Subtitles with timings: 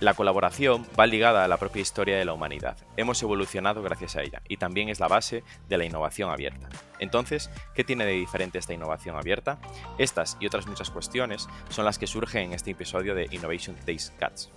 [0.00, 2.76] La colaboración va ligada a la propia historia de la humanidad.
[2.96, 6.68] Hemos evolucionado gracias a ella y también es la base de la innovación abierta.
[7.00, 9.58] Entonces, ¿qué tiene de diferente esta innovación abierta?
[9.98, 14.12] Estas y otras muchas cuestiones son las que surgen en este episodio de Innovation Takes
[14.20, 14.52] Guts.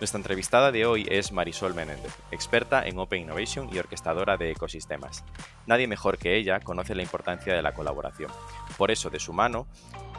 [0.00, 5.24] Nuestra entrevistada de hoy es Marisol Menéndez, experta en Open Innovation y orquestadora de ecosistemas.
[5.66, 8.30] Nadie mejor que ella conoce la importancia de la colaboración.
[8.78, 9.66] Por eso, de su mano,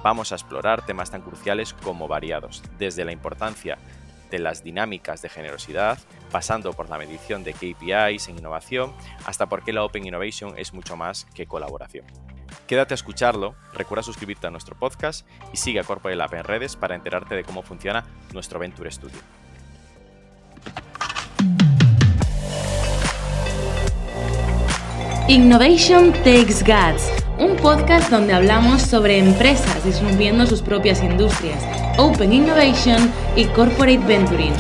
[0.04, 3.78] vamos a explorar temas tan cruciales como variados, desde la importancia
[4.30, 6.00] de las dinámicas de generosidad,
[6.32, 8.94] pasando por la medición de KPIs en innovación,
[9.26, 12.06] hasta por qué la Open Innovation es mucho más que colaboración.
[12.68, 16.76] Quédate a escucharlo, recuerda suscribirte a nuestro podcast y sigue a Corporate Lab en redes
[16.76, 19.20] para enterarte de cómo funciona nuestro Venture Studio.
[25.30, 31.62] Innovation Takes Guts, un podcast donde hablamos sobre empresas disminuyendo sus propias industrias,
[31.98, 34.54] Open Innovation y Corporate Venturing.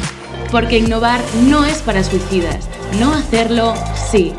[0.52, 2.68] Porque innovar no es para suicidas,
[3.00, 3.76] no hacerlo
[4.12, 4.34] sí.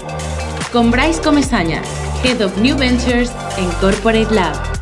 [0.70, 1.81] Con Bryce Comesaña,
[2.23, 4.78] Head of New Ventures en Corporate Lab.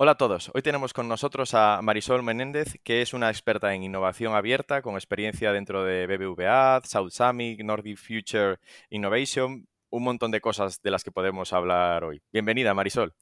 [0.00, 0.52] Hola a todos.
[0.54, 4.94] Hoy tenemos con nosotros a Marisol Menéndez, que es una experta en innovación abierta con
[4.94, 11.02] experiencia dentro de BBVA, South Summit, Nordic Future Innovation, un montón de cosas de las
[11.02, 12.22] que podemos hablar hoy.
[12.32, 13.12] Bienvenida, Marisol.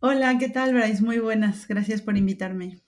[0.00, 1.04] Hola, ¿qué tal, Bryce?
[1.04, 1.68] Muy buenas.
[1.68, 2.80] Gracias por invitarme.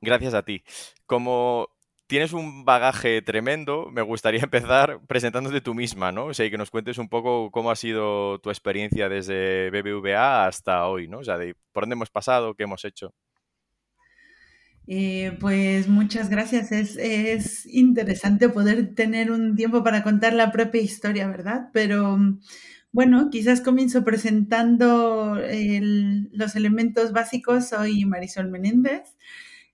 [0.00, 0.62] Gracias a ti.
[1.06, 1.70] Como
[2.10, 3.88] tienes un bagaje tremendo.
[3.92, 6.26] Me gustaría empezar presentándote tú misma, ¿no?
[6.26, 10.46] O sea, y que nos cuentes un poco cómo ha sido tu experiencia desde BBVA
[10.46, 11.18] hasta hoy, ¿no?
[11.20, 13.14] O sea, de por dónde hemos pasado, qué hemos hecho.
[14.88, 16.72] Eh, pues muchas gracias.
[16.72, 21.68] Es, interesante poder tener un tiempo para contar la propia historia, ¿verdad?
[21.72, 22.18] Pero
[22.90, 25.36] bueno, quizás comienzo presentando
[26.32, 27.68] los elementos básicos.
[27.68, 29.16] Soy Marisol Menéndez.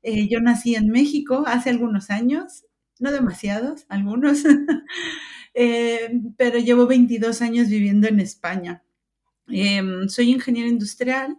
[0.09, 2.65] Eh, yo nací en México hace algunos años,
[3.01, 4.45] no demasiados, algunos,
[5.55, 8.85] eh, pero llevo 22 años viviendo en España.
[9.49, 11.37] Em, soy ingeniero industrial,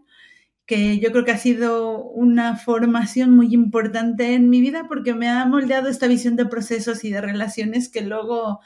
[0.66, 5.30] que yo creo que ha sido una formación muy importante en mi vida porque me
[5.30, 8.60] ha moldeado esta visión de procesos y de relaciones que luego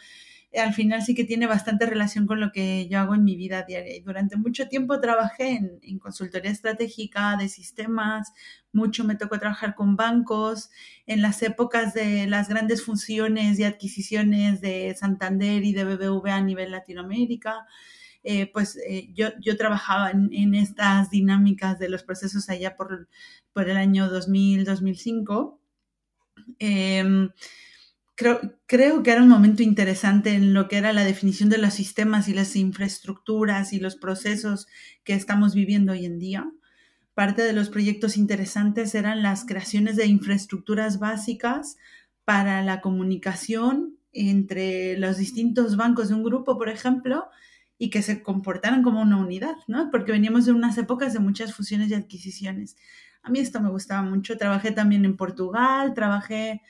[0.59, 3.63] al final sí que tiene bastante relación con lo que yo hago en mi vida
[3.63, 3.95] diaria.
[3.95, 8.33] Y durante mucho tiempo trabajé en, consultoría estratégica de sistemas,
[8.73, 10.69] mucho me tocó trabajar con bancos,
[11.05, 16.41] en las épocas de las grandes funciones y adquisiciones de Santander y de BBVA a
[16.41, 17.65] nivel Latinoamérica.
[18.23, 23.09] Eh, pues eh, yo, yo, trabajaba en, estas dinámicas de los procesos allá por,
[23.51, 25.59] por el año 2000, 2005
[28.67, 32.27] creo, que era un momento interesante en lo que era la definición de los sistemas
[32.27, 34.67] y las infraestructuras y los procesos
[35.03, 36.51] que estamos viviendo hoy en día.
[37.13, 41.77] Parte de los proyectos interesantes eran las creaciones de infraestructuras básicas
[42.25, 47.25] para la comunicación entre los distintos bancos de un grupo, por ejemplo,
[47.77, 49.89] y que se comportaran como una unidad, ¿no?
[49.91, 52.75] Porque veníamos de unas épocas de muchas fusiones y adquisiciones.
[53.23, 54.37] A mí esto me gustaba mucho.
[54.37, 56.61] Trabajé también en Portugal, trabajé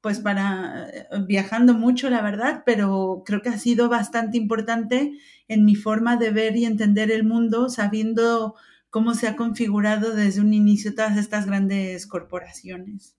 [0.00, 5.18] pues para eh, viajando mucho, la verdad, pero creo que ha sido bastante importante
[5.48, 8.54] en mi forma de ver y entender el mundo, sabiendo
[8.94, 13.18] cómo se ha configurado desde un inicio todas estas grandes corporaciones.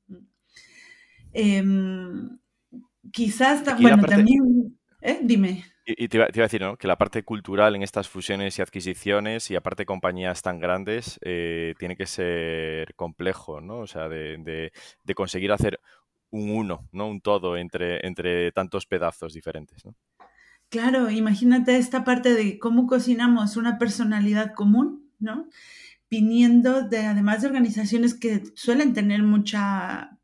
[1.33, 2.39] Em,
[3.11, 5.19] quizás, bueno, también, ¿eh?
[5.21, 5.65] dime.
[5.85, 6.77] Y, te, iba, a decir, ¿no?
[6.77, 11.73] Que la parte cultural en estas fusiones y adquisiciones y aparte compañías tan grandes eh,
[11.77, 13.79] tiene que ser complejo, ¿no?
[13.79, 14.71] O sea, de,
[15.03, 15.81] de conseguir hacer
[16.29, 17.09] un uno, ¿no?
[17.09, 19.83] Un todo entre, entre tantos pedazos diferentes,
[20.69, 25.49] Claro, imagínate esta parte de cómo cocinamos una personalidad común, ¿no?
[26.09, 30.17] Viniendo de, además de organizaciones que suelen tener mucha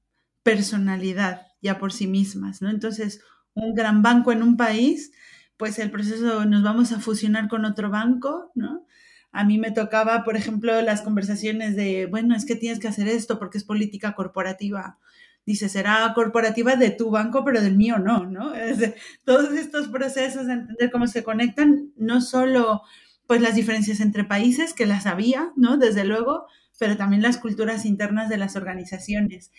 [0.44, 2.70] personalidad ya por sí mismas, ¿no?
[2.70, 3.22] Entonces,
[3.54, 5.12] un gran banco en un país,
[5.58, 8.86] pues el proceso nos vamos a fusionar con otro banco, ¿no?
[9.32, 13.08] A mí me tocaba, por ejemplo, las conversaciones de, bueno, es que tienes que hacer
[13.08, 14.98] esto porque es política corporativa
[15.46, 18.54] dice, será corporativa de tu banco, pero del mío no, ¿no?
[19.26, 22.84] todos estos procesos de entender cómo se conectan, no solo
[23.32, 25.78] pues las diferencias entre países, que las había, ¿no?
[25.78, 26.48] Desde luego,
[26.78, 29.54] pero también las culturas internas de las organizaciones.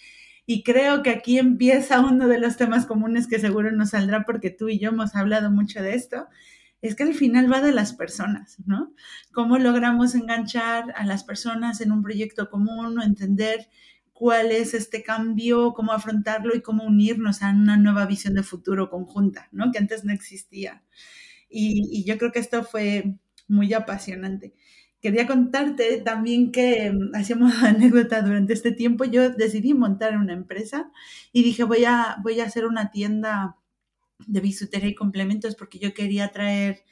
[0.45, 4.51] Y creo que aquí empieza uno de los temas comunes que seguro nos saldrá porque
[4.51, 6.27] tú y yo hemos hablado mucho de esto,
[6.83, 8.93] es que al final va de las personas, ¿no?
[9.33, 13.71] Cómo logramos enganchar a las personas en un proyecto común o entender
[14.13, 18.91] cuál es este cambio, cómo afrontarlo y cómo unirnos a una nueva visión de futuro
[18.91, 19.73] conjunta, ¿no?
[19.73, 20.83] Que antes no existía.
[21.49, 23.17] Y, yo creo que esto fue
[23.53, 24.55] muy apasionante.
[25.01, 29.05] quería contarte también que mm, hacíamos anécdota durante este tiempo.
[29.05, 30.91] Yo decidí montar una empresa
[31.33, 33.57] y dije, voy a, voy a hacer una tienda
[34.27, 36.85] de bisutería y complementos porque yo quería traer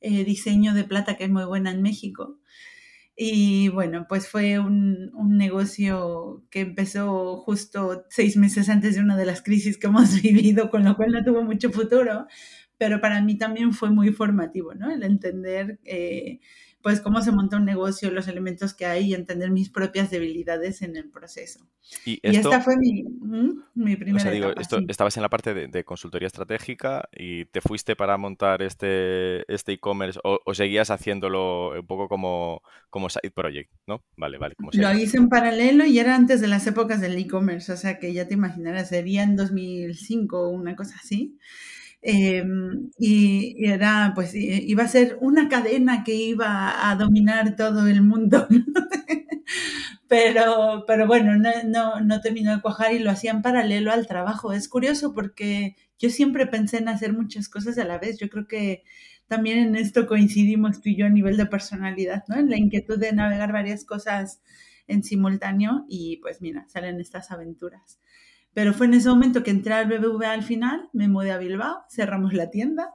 [0.00, 2.38] eh, diseño de plata que es muy buena en México.
[3.18, 9.16] Y bueno, pues fue un, un, negocio que empezó justo seis meses antes de una
[9.16, 12.26] de las crisis que hemos vivido, con lo cual no tuvo mucho futuro,
[12.78, 14.90] pero para mí también fue muy formativo, ¿no?
[14.90, 16.40] El entender eh,
[16.86, 20.82] pues cómo se monta un negocio, los elementos que hay y entender mis propias debilidades
[20.82, 21.66] en el proceso.
[22.04, 23.02] Y, esta fue mi,
[23.74, 24.18] mi primera.
[24.18, 28.16] O sea, digo, esto, estabas en la parte de, consultoría estratégica y te fuiste para
[28.18, 34.04] montar este este e-commerce o, seguías haciéndolo un poco como, como side project, ¿no?
[34.16, 34.54] Vale, vale.
[34.54, 37.98] Como Lo hice en paralelo y era antes de las épocas del e-commerce, o sea
[37.98, 41.36] que ya te imaginarás, sería en 2005 o una cosa así.
[42.08, 48.00] Em, y, era, pues, iba a ser una cadena que iba a dominar todo el
[48.02, 48.46] mundo.
[50.08, 54.06] pero, pero bueno, no, no, no terminó de cuajar y lo hacía en paralelo al
[54.06, 54.52] trabajo.
[54.52, 58.18] Es curioso porque yo siempre pensé en hacer muchas cosas a la vez.
[58.18, 58.84] Yo creo que
[59.26, 62.36] también en esto coincidimos tú y yo a nivel de personalidad, ¿no?
[62.36, 64.40] En la inquietud de navegar varias cosas
[64.86, 67.98] en simultáneo y pues mira, salen estas aventuras.
[68.56, 71.84] Pero fue en ese momento que entré al BBVA al final, me mudé a Bilbao,
[71.90, 72.88] cerramos la tienda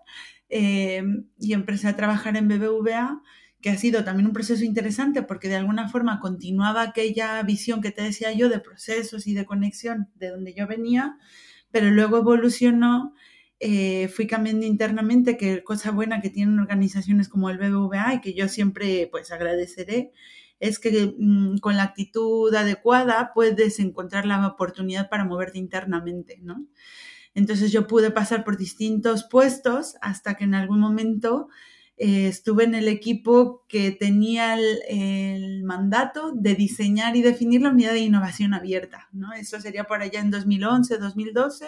[0.49, 1.03] eh,
[1.37, 3.21] y empecé a trabajar en BBVA,
[3.61, 7.91] que ha sido también un proceso interesante porque de alguna forma continuaba aquella visión que
[7.91, 11.19] te decía yo de procesos y de conexión de donde yo venía,
[11.69, 13.13] pero luego evolucionó,
[13.59, 18.33] eh, fui cambiando internamente, que cosa buena que tienen organizaciones como el BBVA y que
[18.33, 20.11] yo siempre pues agradeceré,
[20.61, 26.65] es que mm, con la actitud adecuada puedes encontrar la oportunidad para moverte internamente, ¿no?
[27.33, 31.47] Entonces yo pude pasar por distintos puestos hasta que en algún momento
[31.97, 37.93] eh, estuve en el equipo que tenía el, mandato de diseñar y definir la unidad
[37.93, 39.33] de innovación abierta, ¿no?
[39.33, 41.67] Eso sería por allá en 2011, 2012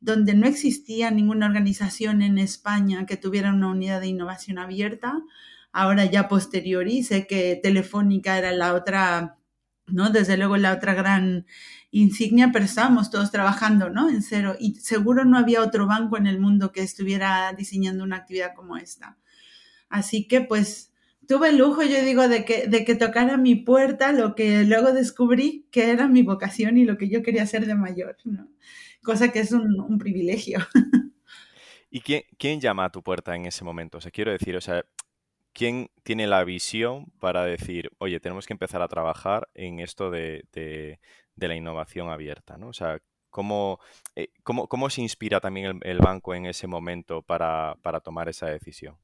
[0.00, 5.22] donde no existía ninguna organización en España que tuviera una unidad de innovación abierta,
[5.72, 9.38] Ahora ya posteriori sé que Telefónica era la otra,
[9.86, 10.10] ¿no?
[10.10, 11.46] Desde luego la otra gran
[11.90, 14.08] insignia, pero estábamos todos trabajando, ¿no?
[14.08, 14.56] En cero.
[14.58, 18.76] Y seguro no había otro banco en el mundo que estuviera diseñando una actividad como
[18.76, 19.18] esta.
[19.88, 20.90] Así que pues
[21.30, 24.92] tuve el lujo, yo digo, de que, de que tocara mi puerta lo que luego
[24.92, 28.48] descubrí que era mi vocación y lo que yo quería hacer de mayor, ¿no?
[29.02, 30.58] Cosa que es un, privilegio.
[31.90, 33.98] ¿Y quién, quién, llama a tu puerta en ese momento?
[33.98, 34.84] O sea, quiero decir, o sea,
[35.52, 40.98] ¿quién tiene la visión para decir, oye, tenemos que empezar a trabajar en esto de,
[41.36, 42.56] la innovación abierta?
[42.56, 42.68] ¿no?
[42.68, 42.98] O sea,
[43.30, 43.78] ¿cómo,
[44.16, 48.96] eh, cómo, se inspira también el, banco en ese momento para, tomar esa decisión?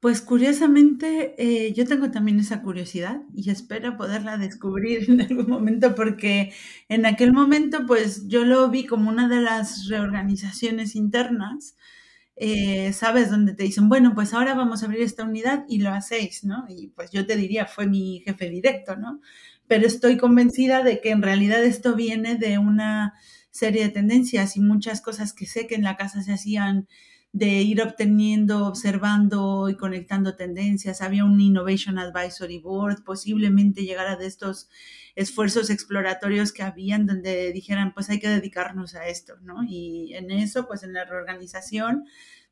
[0.00, 5.94] Pues curiosamente, eh, yo tengo también esa curiosidad y espero poderla descubrir en algún momento
[5.94, 6.52] porque
[6.90, 11.76] en aquel momento, pues yo lo vi como una de las reorganizaciones internas
[12.36, 15.90] eh, sabes, donde te dicen, bueno, pues ahora vamos a abrir esta unidad y lo
[15.90, 16.64] hacéis, ¿no?
[16.68, 19.20] Y pues yo te diría, fue mi jefe directo, ¿no?
[19.66, 23.14] Pero estoy convencida de que en realidad esto viene de una
[23.50, 26.88] serie de tendencias y muchas cosas que sé que en la casa se hacían
[27.34, 31.02] de ir obteniendo, observando y conectando tendencias.
[31.02, 34.70] Había un Innovation Advisory Board, posiblemente llegara de estos
[35.16, 39.64] esfuerzos exploratorios que habían donde dijeran, pues hay que dedicarnos a esto, ¿no?
[39.68, 42.04] Y en eso, pues en la reorganización,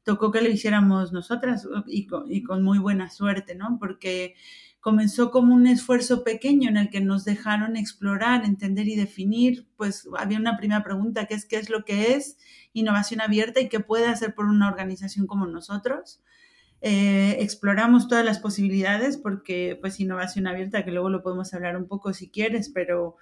[0.03, 2.07] tocó que lo hiciéramos nosotras y
[2.43, 3.77] con, muy buena suerte, ¿no?
[3.79, 4.35] Porque
[4.83, 10.09] comenzó como un esfuerzo pequeño en el que nos dejaron explorar, entender y definir, pues
[10.19, 12.37] había una primera pregunta que es qué es lo que es
[12.73, 16.21] innovación abierta y qué puede hacer por una organización como nosotros.
[16.81, 21.87] Eh, exploramos todas las posibilidades porque pues innovación abierta, que luego lo podemos hablar un
[21.87, 23.15] poco si quieres, pero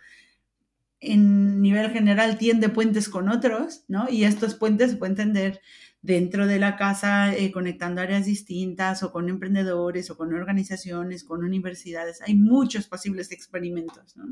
[0.98, 4.08] en nivel general tiende puentes con otros, ¿no?
[4.08, 5.60] Y estos puentes se pueden tender
[6.02, 11.44] dentro de la casa, eh, conectando áreas distintas o con emprendedores o con organizaciones, con
[11.44, 12.22] universidades.
[12.22, 14.24] Hay muchos posibles experimentos, ¿no?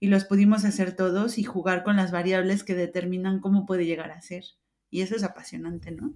[0.00, 4.10] Y los pudimos hacer todos y jugar con las variables que determinan cómo puede llegar
[4.10, 4.44] a ser.
[4.90, 6.14] Y eso es apasionante, ¿no?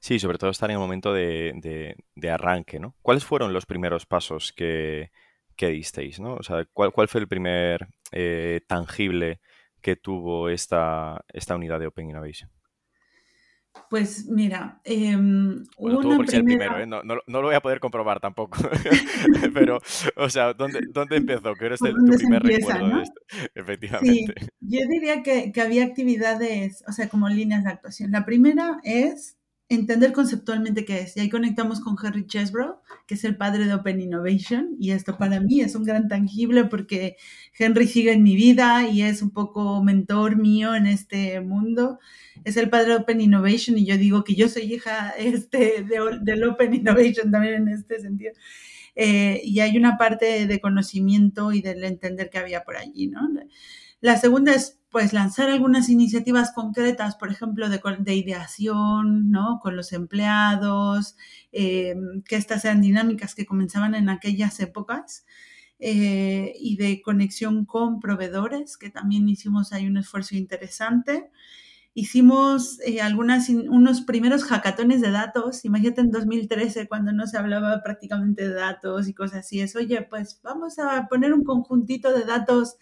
[0.00, 1.94] Sí, sobre todo estar en el momento de,
[2.28, 2.96] arranque, ¿no?
[3.00, 5.10] ¿Cuáles fueron los primeros pasos que,
[5.56, 6.34] disteis, ¿no?
[6.34, 9.40] O sea, ¿cuál, fue el primer eh, tangible
[9.80, 12.50] que tuvo esta, esta unidad de Open Innovation?
[13.88, 16.86] Pues mira, eh, bueno, tuvo por ser el primero, ¿eh?
[16.86, 18.58] no, no, lo voy a poder comprobar tampoco,
[19.54, 19.80] pero,
[20.16, 21.54] o sea, ¿dónde, dónde empezó?
[21.54, 21.86] ¿Qué eres tu
[22.18, 23.20] primer recuerdo de esto?
[23.54, 24.34] Efectivamente.
[24.60, 28.10] yo diría que, que, había actividades, o sea, como líneas de actuación.
[28.10, 29.37] La primera es
[29.68, 31.16] entender conceptualmente qué es.
[31.16, 34.76] Y ahí conectamos con Henry Chesbrough, que es el padre de Open Innovation.
[34.80, 37.16] Y esto para mí es un gran tangible porque
[37.58, 41.98] Henry sigue en mi vida y es un poco mentor mío en este mundo.
[42.44, 46.18] Es el padre de Open Innovation y yo digo que yo soy hija este, de,
[46.22, 48.32] del Open Innovation también en este sentido.
[49.00, 53.20] Eh, y hay una parte de conocimiento y del entender que había por allí, ¿no?
[54.00, 59.60] La segunda es pues lanzar algunas iniciativas concretas, por ejemplo, de, de ideación, ¿no?
[59.62, 61.16] Con los empleados,
[61.52, 65.26] eh, que estas sean dinámicas que comenzaban en aquellas épocas.
[65.80, 71.30] Eh, y de conexión con proveedores, que también hicimos ahí un esfuerzo interesante.
[71.94, 75.64] Hicimos eh, algunas, unos primeros hackatones de datos.
[75.64, 79.60] Imagínate en 2013, cuando no se hablaba prácticamente de datos y cosas así.
[79.60, 82.76] Es, oye, pues vamos a poner un conjuntito de datos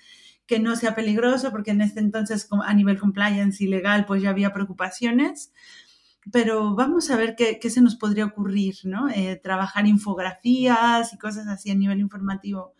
[0.46, 4.30] que no sea peligroso, porque en este entonces a nivel compliance y legal pues ya
[4.30, 5.52] había preocupaciones,
[6.32, 9.08] pero vamos a ver qué, se nos podría ocurrir, ¿no?
[9.08, 12.74] Eh, trabajar infografías y cosas así a nivel informativo.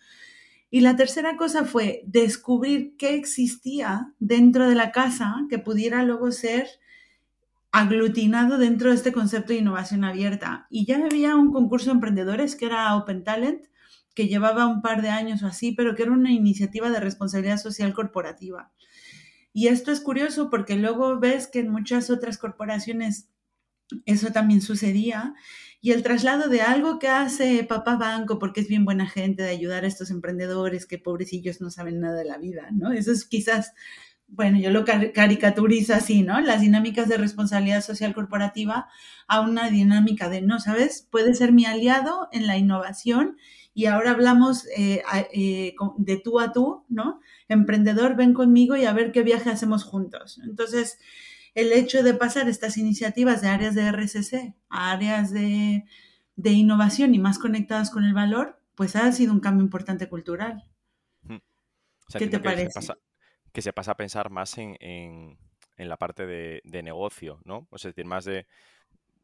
[0.71, 6.33] Y la tercera cosa fue descubrir qué existía dentro de la casa que pudiera luego
[6.33, 6.67] ser
[7.71, 10.67] aglutinado dentro de este concepto de innovación abierta.
[10.71, 13.67] Y ya había un concurso de emprendedores que era Open Talent,
[14.17, 17.59] que llevaba un par de años o así, pero que era una iniciativa de responsabilidad
[17.59, 18.73] social corporativa.
[19.53, 23.29] Y esto es curioso porque luego ves que en muchas otras corporaciones
[24.05, 25.35] eso también sucedía.
[25.81, 29.51] Y el traslado de algo que hace Papá Banco, porque es bien buena gente de
[29.51, 32.93] ayudar a estos emprendedores que pobrecillos no saben nada de la vida, ¿no?
[32.93, 33.73] Eso es quizás,
[34.27, 36.41] bueno, yo lo caricaturizo así, ¿no?
[36.41, 38.89] Las dinámicas de responsabilidad social corporativa
[39.29, 41.07] a una dinámica de, no, ¿sabes?
[41.11, 43.37] Puede ser mi aliado en la innovación
[43.77, 45.03] y ahora hablamos eh,
[45.35, 47.21] eh, de tú a tú, ¿no?
[47.47, 50.41] Emprendedor, ven conmigo y a ver qué viaje hacemos juntos.
[50.43, 50.99] Entonces,
[51.55, 55.85] el hecho de pasar estas iniciativas de áreas de RSC a áreas de,
[56.43, 60.65] innovación y más conectadas con el valor, pues ha sido un cambio importante cultural.
[62.17, 62.81] ¿Qué te parece?
[63.53, 65.37] que se pasa a pensar más en,
[65.77, 67.69] la parte de, de, negocio, ¿no?
[67.69, 68.47] O sea, es decir, más de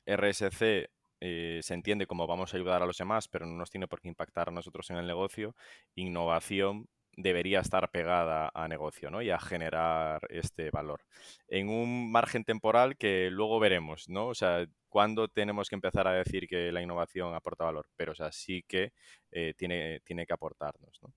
[0.05, 0.91] RSC
[1.25, 4.01] eh, se entiende como vamos a ayudar a los demás, pero no nos tiene por
[4.01, 5.55] qué impactar a nosotros en el negocio,
[5.95, 9.23] innovación debería estar pegada a negocio ¿no?
[9.23, 11.03] y a generar este valor.
[11.47, 14.27] En un margen temporal que luego veremos, ¿no?
[14.29, 18.15] O sea, cuándo tenemos que empezar a decir que la innovación aporta valor, pero o
[18.17, 18.93] sea, sí que
[19.31, 21.15] eh, tiene, tiene que aportarnos, ¿no?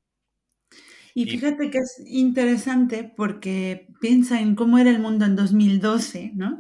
[1.18, 6.58] Y fíjate que es interesante porque piensa en cómo era el mundo en 2012, ¿no?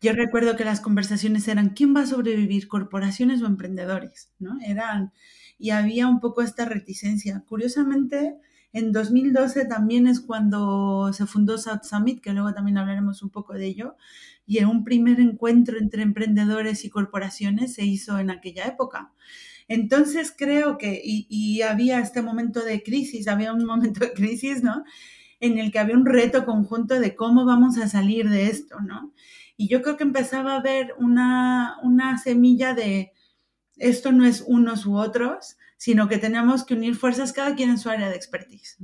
[0.00, 4.32] Yo recuerdo que las conversaciones eran, ¿quién va a sobrevivir, corporaciones o emprendedores?
[4.40, 4.58] ¿no?
[4.66, 5.12] Eran,
[5.56, 7.44] y había un poco esta reticencia.
[7.46, 8.34] Curiosamente,
[8.72, 13.52] en 2012 también es cuando se fundó South Summit, que luego también hablaremos un poco
[13.54, 13.96] de ello,
[14.44, 19.12] y en un primer encuentro entre emprendedores y corporaciones se hizo en aquella época.
[19.68, 24.84] Entonces creo que, y, había este momento de crisis, había un momento de crisis, ¿no?
[25.40, 29.12] En el que había un reto conjunto de cómo vamos a salir de esto, ¿no?
[29.56, 31.78] Y yo creo que empezaba a haber una,
[32.22, 33.12] semilla de
[33.76, 37.78] esto no es unos u otros, sino que tenemos que unir fuerzas cada quien en
[37.78, 38.78] su área de expertise.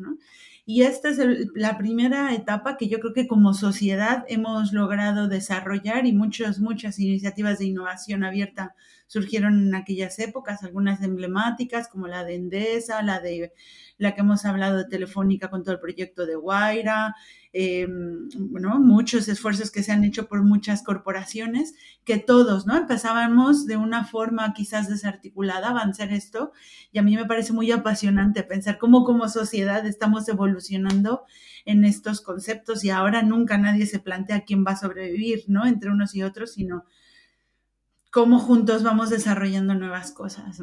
[0.66, 1.18] Y esta es
[1.54, 6.99] la primera etapa que yo creo que como sociedad hemos logrado desarrollar y muchas, muchas
[6.99, 8.75] iniciativas de innovación abierta
[9.08, 13.52] surgieron en aquellas épocas, algunas emblemáticas como la de Endesa, la de
[13.96, 17.16] la que hemos hablado de Telefónica con todo el proyecto de Guaira,
[17.52, 21.74] bueno, muchos esfuerzos que se han hecho por muchas corporaciones,
[22.04, 22.76] que todos, ¿no?
[22.76, 26.52] Empezábamos de una forma quizás desarticulada a avanzar esto
[26.92, 31.24] y a mí me parece muy apasionante pensar cómo como sociedad estamos evolucionando
[31.64, 35.66] en estos conceptos y ahora nunca nadie se plantea quién va a sobrevivir, ¿no?
[35.66, 36.84] Entre unos y otros, sino
[38.18, 40.60] cómo juntos vamos desarrollando nuevas cosas.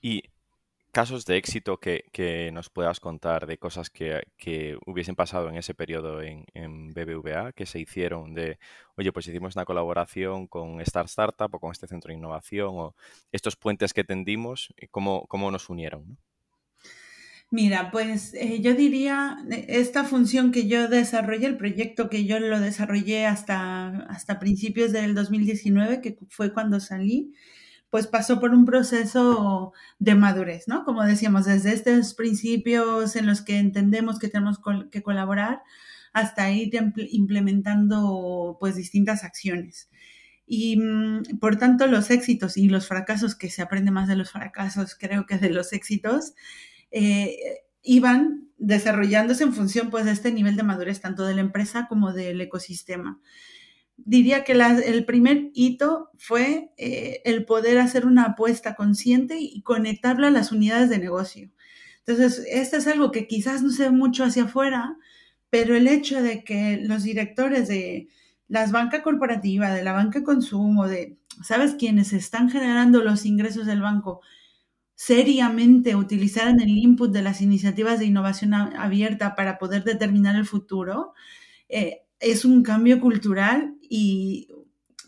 [0.00, 0.22] Y
[0.92, 6.22] casos de éxito que, nos puedas contar de cosas que, hubiesen pasado en ese periodo
[6.22, 8.58] en, BBVA, que se hicieron de,
[8.96, 12.94] oye, pues hicimos una colaboración con Star Startup o con este centro de innovación, o
[13.30, 16.16] estos puentes que tendimos, cómo, cómo nos unieron.
[17.52, 22.40] Mira, pues eh, yo diría, eh, esta función que yo desarrollé, el proyecto que yo
[22.40, 27.34] lo desarrollé hasta, hasta principios del 2019, que fue cuando salí,
[27.90, 30.84] pues pasó por un proceso de madurez, ¿no?
[30.84, 34.58] Como decíamos, desde estos principios en los que entendemos que tenemos
[34.90, 35.62] que colaborar
[36.14, 36.70] hasta ir
[37.10, 39.90] implementando pues distintas acciones.
[40.46, 44.30] Y mm, por tanto los éxitos y los fracasos, que se aprende más de los
[44.30, 46.34] fracasos creo que de los éxitos,
[46.92, 51.86] eh, iban desarrollándose en función pues de este nivel de madurez tanto de la empresa
[51.88, 53.20] como del ecosistema.
[53.96, 60.28] diría que el primer hito fue eh, el poder hacer una apuesta consciente y conectarla
[60.28, 61.50] a las unidades de negocio.
[62.06, 64.96] Entonces, esto es algo que quizás no se ve mucho hacia afuera,
[65.50, 68.08] pero el hecho de que los directores de
[68.48, 73.82] las bancas corporativas, de la banca consumo, de, ¿sabes?, quienes están generando los ingresos del
[73.82, 74.20] banco,
[74.94, 81.14] seriamente utilizaran el input de las iniciativas de innovación abierta para poder determinar el futuro,
[81.68, 84.48] eh, es un cambio cultural y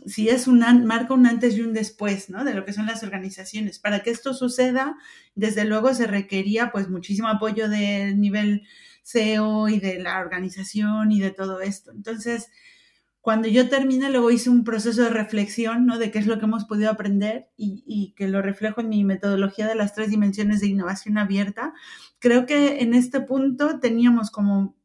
[0.06, 2.44] si es un marca un antes y un después, ¿no?
[2.44, 3.78] De lo que son las organizaciones.
[3.78, 4.96] Para que esto suceda,
[5.34, 8.66] desde luego se requería pues muchísimo apoyo del nivel
[9.02, 11.92] CEO y de la organización y de todo esto.
[11.92, 12.50] Entonces,
[13.25, 15.97] cuando yo terminé, luego hice un proceso de reflexión, ¿no?
[15.97, 19.66] De qué es lo que hemos podido aprender y, que lo reflejo en mi metodología
[19.66, 21.73] de las tres dimensiones de innovación abierta.
[22.19, 24.76] Creo que en este punto teníamos como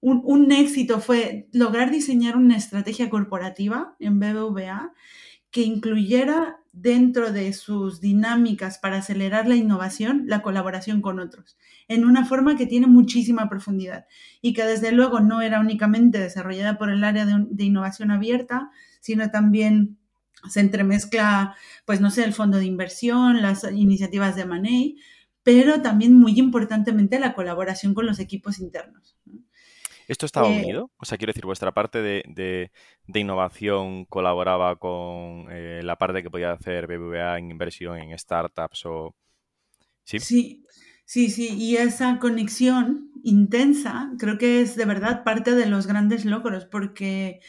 [0.00, 4.94] un, éxito fue lograr diseñar una estrategia corporativa en BBVA
[5.50, 11.56] que incluyera dentro de sus dinámicas para acelerar la innovación la colaboración con otros,
[11.88, 14.06] en una forma que tiene muchísima profundidad
[14.42, 19.30] y que desde luego no era únicamente desarrollada por el área de, innovación abierta, sino
[19.30, 19.96] también
[20.50, 21.56] se entremezcla,
[21.86, 24.98] pues no sé, el fondo de inversión, las iniciativas de Money,
[25.42, 29.15] pero también muy importantemente la colaboración con los equipos internos.
[30.08, 30.90] ¿Esto estaba eh, unido?
[30.96, 32.70] O sea, quiero decir, vuestra parte de,
[33.12, 39.14] innovación colaboraba con eh, la parte que podía hacer BBVA en inversión en startups o...
[40.04, 40.20] ¿Sí?
[40.20, 40.64] Sí,
[41.04, 41.56] sí, sí.
[41.58, 47.40] Y esa conexión intensa creo que es de verdad parte de los grandes logros porque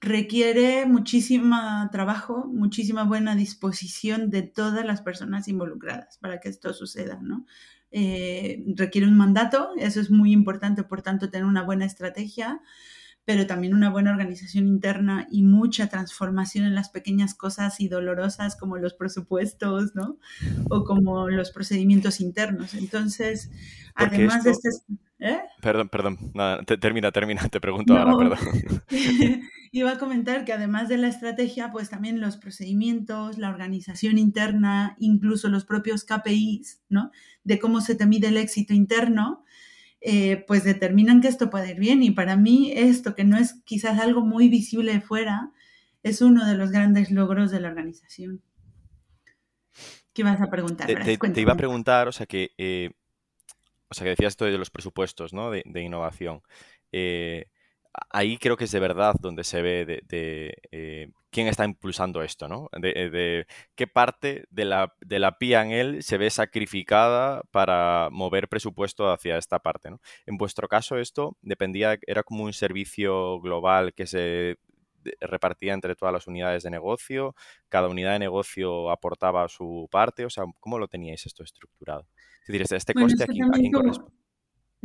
[0.00, 1.56] requiere muchísimo
[1.92, 7.46] trabajo, muchísima buena disposición de todas las personas involucradas para que esto suceda, ¿no?
[7.92, 12.60] Eh, requiere un mandato, eso es muy importante, por tanto, tener una buena estrategia,
[13.24, 18.56] pero también una buena organización interna y mucha transformación en las pequeñas cosas y dolorosas
[18.56, 20.18] como los presupuestos, ¿no?
[20.68, 22.74] O como los procedimientos internos.
[22.74, 23.50] Entonces,
[23.94, 24.68] además de este...
[25.20, 25.40] ¿eh?
[25.60, 26.18] Perdón, perdón,
[26.80, 28.38] termina, termina, te pregunto ahora, perdón.
[29.72, 34.96] Iba a comentar que además de la estrategia, pues también los procedimientos, la organización interna,
[34.98, 37.12] incluso los propios KPIs, ¿no?
[37.44, 39.44] De cómo se te mide el éxito interno,
[40.00, 42.02] eh, pues determinan que esto puede ir bien.
[42.02, 45.52] Y para mí esto, que no es quizás algo muy visible de fuera,
[46.02, 48.42] es uno de los grandes logros de la organización.
[50.12, 50.86] ¿Qué vas a preguntar?
[50.86, 52.90] Te, iba a preguntar, o sea, que, eh,
[53.88, 55.50] o sea, que decías esto de los presupuestos, ¿no?
[55.50, 56.42] De, innovación.
[56.92, 57.46] Eh,
[58.10, 62.48] ahí creo que es de verdad donde se ve de, eh, quién está impulsando esto,
[62.48, 62.68] ¿no?
[62.72, 69.10] De, de, qué parte de la, de la él se ve sacrificada para mover presupuesto
[69.10, 70.00] hacia esta parte, ¿no?
[70.26, 74.58] En vuestro caso esto dependía, era como un servicio global que se
[75.20, 77.34] repartía entre todas las unidades de negocio,
[77.68, 82.06] cada unidad de negocio aportaba su parte, o sea, ¿cómo lo teníais esto estructurado?
[82.42, 84.19] Es decir, este, este coste aquí, ¿a quién corresponde?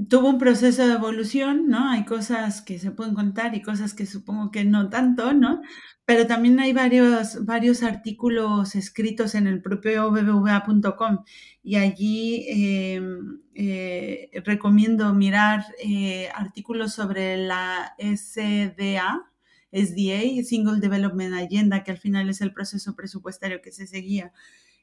[0.10, 1.90] Tuvo un proceso de evolución, ¿no?
[1.90, 5.62] Hay cosas que se pueden contar y cosas que supongo que no tanto, ¿no?
[6.06, 11.24] Pero también hay varios, varios artículos escritos en el propio bbva.com
[11.64, 19.32] y allí em, eh, recomiendo mirar eh, artículos sobre la SDA,
[19.72, 24.34] SDA, Single Development Agenda, que al final es el proceso presupuestario que se seguía,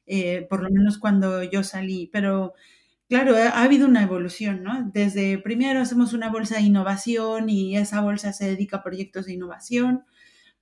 [0.06, 2.54] eh, por lo menos cuando yo salí, pero
[3.12, 4.90] Claro, ha habido una evolución, ¿no?
[4.94, 9.34] Desde primero hacemos una bolsa de innovación y esa bolsa se dedica a proyectos de
[9.34, 10.06] innovación,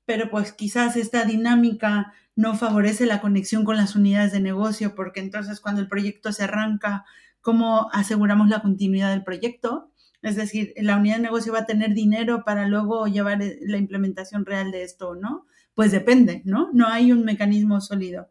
[0.04, 5.20] pero pues quizás esta dinámica no favorece la conexión con las unidades de negocio, porque
[5.20, 7.04] entonces cuando el proyecto se arranca,
[7.40, 9.92] ¿cómo aseguramos la continuidad del proyecto?
[10.20, 13.78] Es decir, la unidad de negocio va a tener dinero para luego llevar eh, la
[13.78, 15.46] implementación real de esto, ¿no?
[15.74, 16.70] Pues depende, ¿no?
[16.72, 18.28] No hay un mecanismo sólido.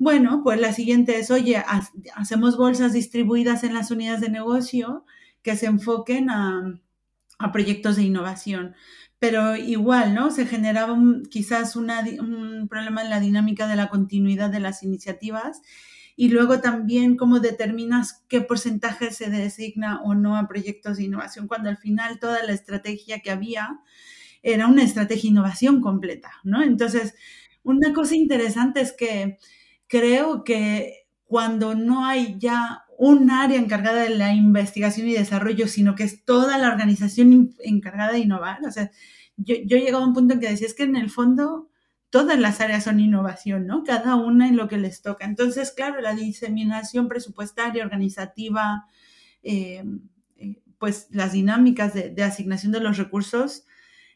[0.00, 1.62] Bueno, pues la siguiente es, oye,
[2.14, 5.04] hacemos bolsas distribuidas en las unidades de negocio
[5.42, 6.80] que se enfoquen a,
[7.52, 8.74] proyectos de innovación.
[9.18, 10.30] Pero igual, ¿no?
[10.30, 10.96] Se generaba
[11.30, 15.60] quizás un problema en la dinámica de la continuidad de las iniciativas
[16.16, 21.46] y luego también cómo determinas qué porcentaje se designa o no a proyectos de innovación,
[21.46, 23.80] cuando al final toda la estrategia que había
[24.42, 26.62] era una estrategia de innovación completa, ¿no?
[26.62, 27.14] Entonces,
[27.62, 29.38] una cosa interesante es que
[29.90, 35.96] creo que cuando no hay ya un área encargada de la investigación y desarrollo, sino
[35.96, 38.60] que es toda la organización encargada de innovar.
[38.66, 38.90] O sea,
[39.36, 41.70] yo, yo he llegado a un punto en que decía, es que en el fondo
[42.10, 43.84] todas las áreas son innovación, ¿no?
[43.84, 45.24] Cada una en lo que les toca.
[45.24, 48.86] Entonces, claro, la diseminación presupuestaria, organizativa,
[49.42, 49.84] eh,
[50.36, 53.64] eh, pues las dinámicas de, asignación de los recursos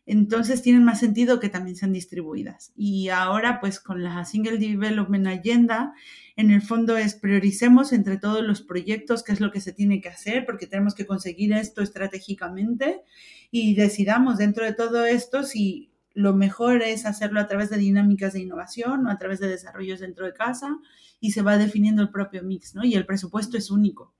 [0.07, 2.73] entonces tienen más sentido que también sean distribuidas.
[2.77, 5.95] Y ahora, pues con la Single Development Agenda,
[6.37, 10.01] en el fondo es prioricemos entre todos los proyectos qué es lo que se tiene
[10.01, 13.03] que hacer, porque tenemos que conseguir esto estratégicamente
[13.51, 18.33] y decidamos dentro de todo esto si lo mejor es hacerlo a través de dinámicas
[18.35, 20.79] de innovación o a través de desarrollos dentro de casa
[21.19, 22.85] y se va definiendo el propio mix, ¿no?
[22.85, 24.15] Y el presupuesto es único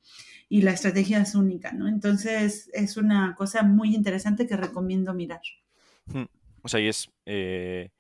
[0.49, 1.89] y la estrategia es única, ¿no?
[1.89, 5.41] Entonces es una cosa muy interesante que recomiendo mirar.
[6.63, 7.91] O sea, y es eh,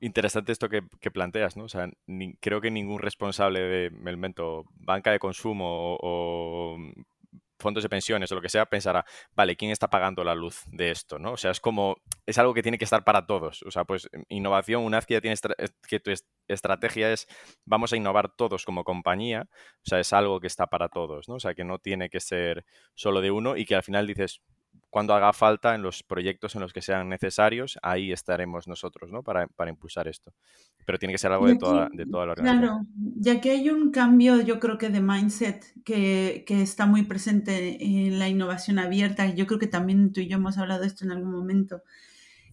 [0.00, 1.64] interesante esto que, planteas, ¿no?
[1.64, 1.90] O sea,
[2.40, 6.76] creo que ningún responsable de, Melmento, banca de consumo o,
[7.58, 10.90] fondos de pensiones o lo que sea, pensará, vale, ¿quién está pagando la luz de
[10.90, 11.18] esto?
[11.18, 11.32] ¿no?
[11.32, 11.96] O sea, es como,
[12.26, 13.62] es algo que tiene que estar para todos.
[13.62, 15.40] O sea, pues innovación, una vez que ya tienes
[15.88, 16.10] que tu
[16.46, 17.26] estrategia es,
[17.64, 21.36] vamos a innovar todos como compañía, o sea, es algo que está para todos, ¿no?
[21.36, 24.42] O sea, que no tiene que ser solo de uno y que al final dices,
[24.94, 29.24] cuando haga falta en los proyectos en los que sean necesarios, ahí estaremos nosotros, ¿no?
[29.24, 30.32] Para, impulsar esto.
[30.86, 32.60] Pero tiene que ser algo de toda, de toda la organización.
[32.62, 37.02] Claro, ya que hay un cambio, yo creo que de mindset que, que, está muy
[37.02, 40.86] presente en la innovación abierta, yo creo que también tú y yo hemos hablado de
[40.86, 41.82] esto en algún momento,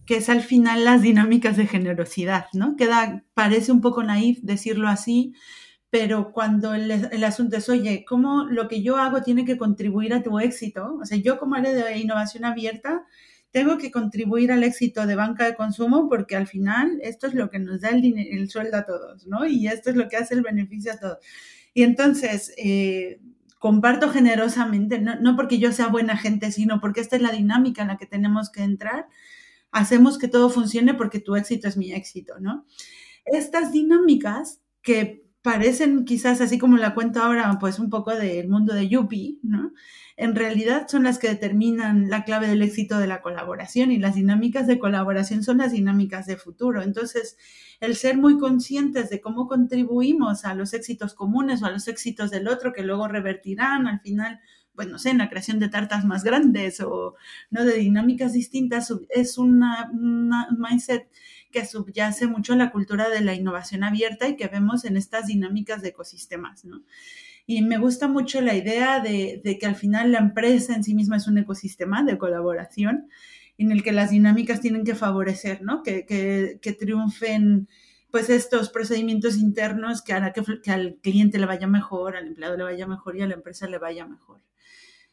[0.04, 2.74] que es al final las dinámicas de generosidad, ¿no?
[2.74, 5.32] Queda, parece un poco naif decirlo así,
[5.92, 10.22] pero cuando el, asunto es, oye, ¿cómo lo que yo hago tiene que contribuir a
[10.22, 10.96] tu éxito?
[10.98, 13.04] O sea, yo como área de innovación abierta,
[13.50, 17.50] tengo que contribuir al éxito de banca de consumo porque al final esto es lo
[17.50, 19.44] que nos da el, el sueldo a todos, ¿no?
[19.44, 21.18] Y esto es lo que hace el beneficio a todos.
[21.74, 23.20] Y entonces, eh,
[23.58, 27.82] comparto generosamente, no, no porque yo sea buena gente, sino porque esta es la dinámica
[27.82, 29.08] en la que tenemos que entrar.
[29.70, 32.64] Hacemos que todo funcione porque tu éxito es mi éxito, ¿no?
[33.26, 38.74] Estas dinámicas que parecen quizás así como la cuento ahora, pues un poco del mundo
[38.74, 39.72] de Yuppie, ¿no?
[40.16, 44.14] En realidad son las que determinan la clave del éxito de la colaboración y las
[44.14, 46.82] dinámicas de colaboración son las dinámicas de futuro.
[46.82, 47.36] Entonces,
[47.80, 52.30] el ser muy conscientes de cómo contribuimos a los éxitos comunes o a los éxitos
[52.30, 54.40] del otro que luego revertirán al final
[54.74, 57.14] pues no sé, en la creación de tartas más grandes o
[57.50, 61.10] no de dinámicas distintas, es una, una mindset
[61.52, 65.82] que subyace mucho la cultura de la innovación abierta y que vemos en estas dinámicas
[65.82, 66.82] de ecosistemas, ¿no?
[67.46, 71.16] Y me gusta mucho la idea de, que al final la empresa en sí misma
[71.16, 73.08] es un ecosistema de colaboración
[73.58, 75.82] en el que las dinámicas tienen que favorecer, ¿no?
[75.82, 77.68] Que, que, triunfen
[78.10, 82.56] pues estos procedimientos internos que hará que, que, al cliente le vaya mejor, al empleado
[82.56, 84.40] le vaya mejor y a la empresa le vaya mejor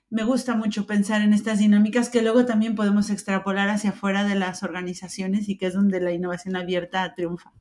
[0.10, 4.36] me gusta mucho pensar en estas dinámicas que luego también podemos extrapolar hacia afuera de
[4.36, 7.52] las organizaciones y que es donde la innovación abierta triunfa.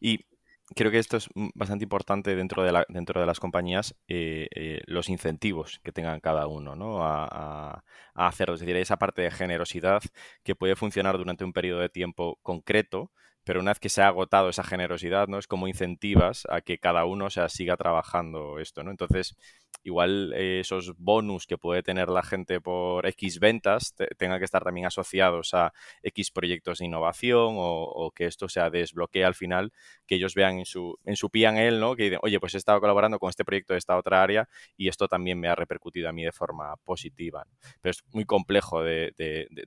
[0.00, 0.26] Y
[0.74, 5.08] creo que esto es bastante importante dentro de, dentro de las compañías, eh, eh, los
[5.08, 7.04] incentivos que tengan cada uno ¿no?
[7.04, 7.82] a,
[8.14, 8.54] a, hacerlo.
[8.54, 10.02] Es decir, esa parte de generosidad
[10.42, 13.10] que puede funcionar durante un periodo de tiempo concreto,
[13.44, 15.38] pero una vez que se ha agotado esa generosidad, ¿no?
[15.38, 18.90] Es como incentivas a que cada uno o siga trabajando esto, ¿no?
[18.90, 19.34] Entonces,
[19.82, 24.62] igual eh, esos bonus que puede tener la gente por X ventas tenga que estar
[24.62, 29.72] también asociados a X proyectos de innovación o, que esto se desbloquee al final,
[30.06, 31.96] que ellos vean en su, en su él, ¿no?
[31.96, 34.88] Que dicen, oye, pues he estado colaborando con este proyecto de esta otra área y
[34.88, 37.46] esto también me ha repercutido a mí de forma positiva.
[37.80, 39.14] Pero es muy complejo de,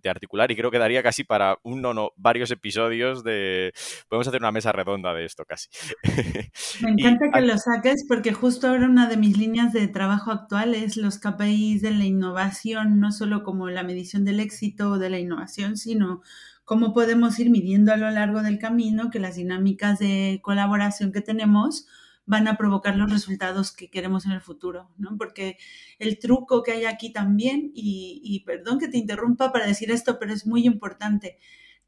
[0.06, 3.74] articular y creo que daría casi para uno, no, varios episodios de...
[4.08, 5.70] Podemos hacer una mesa redonda de esto casi.
[6.82, 10.76] Me encanta que lo saques porque justo ahora una de mis líneas de trabajo actual
[10.76, 15.20] es los KPIs de la innovación, no solo como la medición del éxito de la
[15.20, 16.22] innovación, sino
[16.66, 21.22] cómo podemos ir midiendo a lo largo del camino que las dinámicas de colaboración que
[21.22, 21.88] tenemos
[22.26, 25.18] van a provocar los resultados que queremos en el futuro, ¿no?
[25.18, 25.58] Porque
[26.00, 30.34] el truco que hay aquí también, y, perdón que te interrumpa para decir esto, pero
[30.34, 31.38] es muy importante,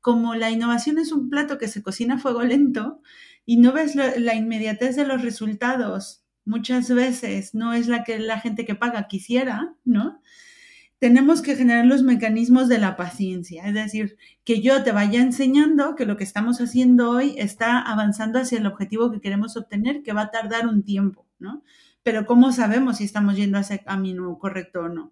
[0.02, 3.02] como la innovación es un plato que se cocina a fuego lento
[3.46, 8.40] y no ves la inmediatez de los resultados muchas veces no es la que la
[8.40, 10.22] gente que paga quisiera, ¿no?
[11.00, 15.96] Tenemos que generar los mecanismos de la paciencia, es decir, que yo te vaya enseñando
[15.96, 20.14] que lo que estamos haciendo hoy está avanzando hacia el objetivo que queremos obtener, que
[20.14, 21.64] va a tardar un tiempo, ¿no?
[22.02, 25.12] Pero ¿cómo sabemos si estamos yendo a ese camino correcto o no?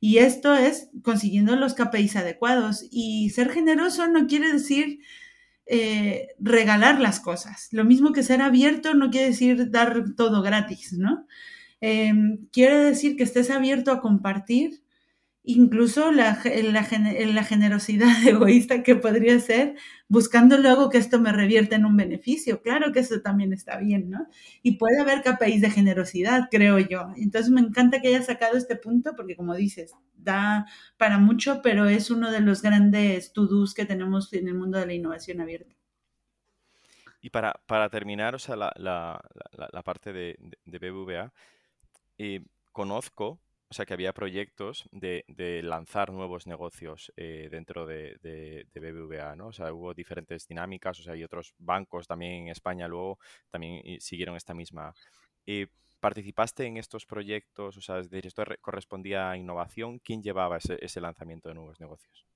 [0.00, 2.86] Y esto es consiguiendo los KPIs adecuados.
[2.90, 5.00] Y ser generoso no quiere decir
[5.72, 7.68] eh, regalar las cosas.
[7.70, 11.26] Lo mismo que ser abierto no quiere decir dar todo gratis, ¿no?
[11.80, 14.82] Em, quiere decir que estés abierto a compartir
[15.42, 19.76] incluso la, la, generosidad egoísta que podría ser,
[20.08, 22.62] buscando luego que esto me revierta en un beneficio.
[22.62, 24.26] Claro que eso también está bien, ¿no?
[24.62, 27.12] Y puede haber KPIs de generosidad, creo yo.
[27.16, 30.66] Entonces me encanta que haya sacado este punto porque, como dices, da
[30.98, 34.86] para mucho, pero es uno de los grandes to-dos que tenemos en el mundo de
[34.86, 35.74] la innovación abierta.
[37.22, 39.20] Y para, para terminar, o sea, la, la,
[39.52, 41.32] la, parte de, de BBVA,
[42.16, 42.40] eh,
[42.72, 45.24] conozco o sea, que había proyectos de,
[45.62, 49.48] lanzar nuevos negocios eh, dentro de, BBVA, ¿no?
[49.48, 54.00] O sea, hubo diferentes dinámicas, o sea, y otros bancos también en España luego también
[54.00, 54.92] siguieron esta misma.
[55.46, 55.68] Eh,
[56.00, 57.76] ¿Participaste en estos proyectos?
[57.76, 60.00] O sea, ¿esto correspondía a innovación?
[60.00, 62.29] ¿Quién llevaba ese lanzamiento de nuevos negocios?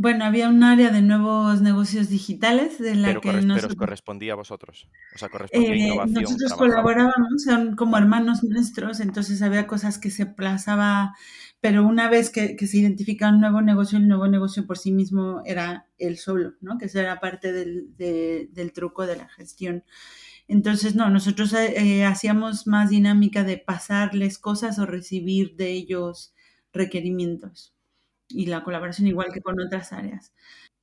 [0.00, 3.62] Bueno, había un área de nuevos negocios digitales de la que nosotros...
[3.72, 4.88] Pero correspondía a vosotros.
[5.12, 6.22] O sea, correspondía a eh, innovación.
[6.22, 11.16] Nosotros colaborábamos, son como hermanos nuestros, entonces había cosas que se plazaba,
[11.60, 15.42] pero una vez que, se identifica un nuevo negocio, el nuevo negocio por sí mismo
[15.44, 16.78] era el solo, ¿no?
[16.78, 19.82] Que eso era parte del, del truco de la gestión.
[20.46, 26.34] Entonces, no, nosotros eh, hacíamos más dinámica de pasarles cosas o recibir de ellos
[26.72, 27.74] requerimientos
[28.28, 30.32] y la colaboración igual que con otras áreas.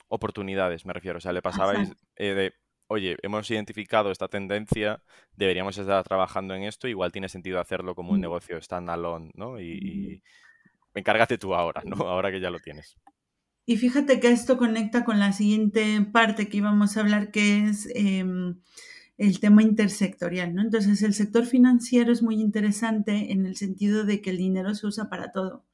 [0.08, 1.18] Oportunidades, me refiero.
[1.18, 2.54] O sea, le pasabais eh, de,
[2.88, 5.02] oye, hemos identificado esta tendencia,
[5.36, 8.22] deberíamos estar trabajando en esto, igual tiene sentido hacerlo como un mm.
[8.22, 9.60] negocio standalone, ¿no?
[9.60, 10.22] Y,
[10.94, 11.96] encárgate tú ahora, ¿no?
[12.08, 12.98] Ahora que ya lo tienes.
[13.66, 17.90] Y fíjate que esto conecta con la siguiente parte que íbamos a hablar, que es
[17.96, 18.62] em,
[19.18, 20.62] el tema intersectorial, ¿no?
[20.62, 24.88] Entonces, el sector financiero es muy interesante en el sentido de que el dinero se
[24.88, 25.66] usa para todo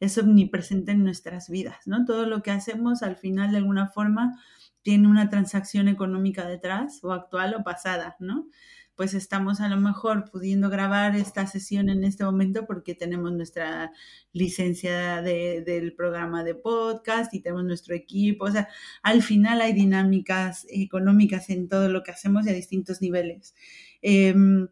[0.00, 2.04] es omnipresente en nuestras vidas, ¿no?
[2.04, 4.40] Todo lo que hacemos al final de alguna forma
[4.82, 8.48] tiene una transacción económica detrás, o actual o pasada, ¿no?
[8.94, 13.92] Pues estamos a lo mejor pudiendo grabar esta sesión en este momento porque tenemos nuestra
[14.32, 18.44] licencia del programa de podcast y tenemos nuestro equipo.
[18.44, 18.68] O sea,
[19.02, 23.54] al final hay dinámicas económicas en todo lo que hacemos y a distintos niveles.
[24.02, 24.68] Em,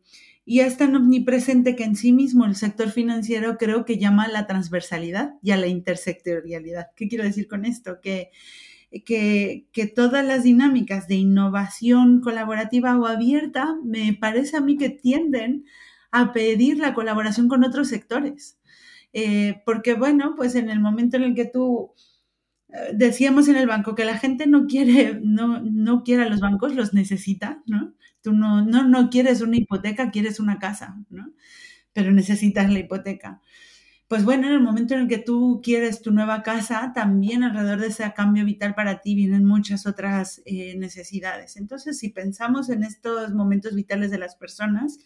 [0.50, 4.28] y es tan omnipresente que en sí mismo el sector financiero creo que llama a
[4.28, 6.86] la transversalidad y a la intersectorialidad.
[6.96, 8.00] ¿Qué quiero decir con esto?
[8.00, 8.30] Que,
[9.04, 14.88] que, que, todas las dinámicas de innovación colaborativa o abierta me parece a mí que
[14.88, 15.66] tienden
[16.12, 18.58] a pedir la colaboración con otros sectores.
[19.12, 21.92] Eh, porque bueno, pues en el momento en el que tú
[22.92, 26.74] decíamos en el banco que la gente no quiere, no, no quiere a los bancos,
[26.74, 27.94] los necesita, ¿no?
[28.22, 31.32] Tú no, no, no quieres una hipoteca, quieres una casa, ¿no?
[31.92, 33.40] Pero necesitas la hipoteca.
[34.08, 37.80] Pues bueno, en el momento en el que tú quieres tu nueva casa, también alrededor
[37.80, 41.56] de ese cambio vital para ti vienen muchas otras eh, necesidades.
[41.56, 44.98] Entonces, si pensamos en estos momentos vitales de las personas,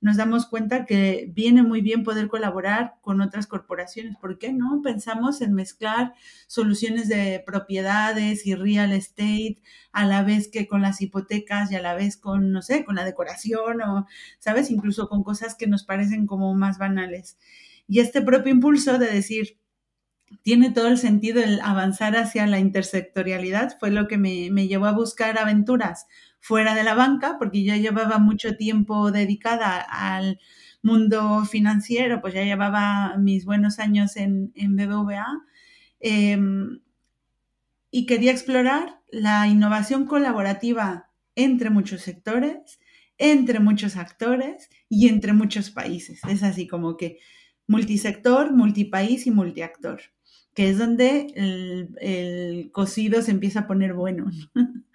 [0.00, 4.16] nos damos cuenta que viene muy bien poder colaborar con otras corporaciones.
[4.16, 4.80] ¿Por qué no?
[4.82, 6.14] Pensamos en mezclar
[6.46, 9.58] soluciones de propiedades y real estate
[9.92, 12.96] a la vez que con las hipotecas y a la vez con, no sé, con
[12.96, 14.06] la decoración o,
[14.38, 14.70] ¿sabes?
[14.70, 17.38] Incluso con cosas que nos parecen como más banales.
[17.86, 19.58] Y este propio impulso de decir,
[20.42, 24.86] tiene todo el sentido el avanzar hacia la intersectorialidad, fue lo que me, me llevó
[24.86, 26.06] a buscar aventuras
[26.40, 30.40] fuera de la banca, porque yo llevaba mucho tiempo dedicada al
[30.82, 35.26] mundo financiero, pues ya llevaba mis buenos años en, en BBVA.
[36.00, 36.80] Em,
[37.90, 42.80] y quería explorar la innovación colaborativa entre muchos sectores,
[43.18, 46.20] entre muchos actores y entre muchos países.
[46.28, 47.18] Es así como que
[47.66, 50.00] multisector, multipaís y multiactor,
[50.54, 54.30] que es donde el, el cocido se empieza a poner bueno.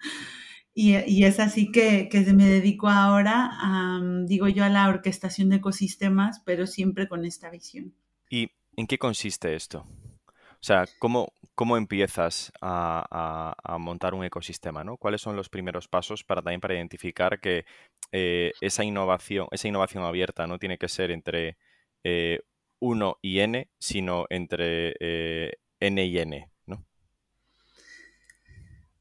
[0.78, 6.42] Y, es así que, me dedico ahora, a, digo yo, a la orquestación de ecosistemas,
[6.44, 7.94] pero siempre con esta visión.
[8.28, 9.86] ¿Y en qué consiste esto?
[10.28, 14.84] O sea, ¿cómo, cómo empiezas a, a, montar un ecosistema?
[14.84, 14.98] ¿no?
[14.98, 17.64] ¿Cuáles son los primeros pasos para también para identificar que
[18.12, 21.56] eh, esa innovación, esa innovación abierta no tiene que ser entre
[22.04, 22.40] eh,
[22.80, 26.50] 1 y n, sino entre eh, n y n?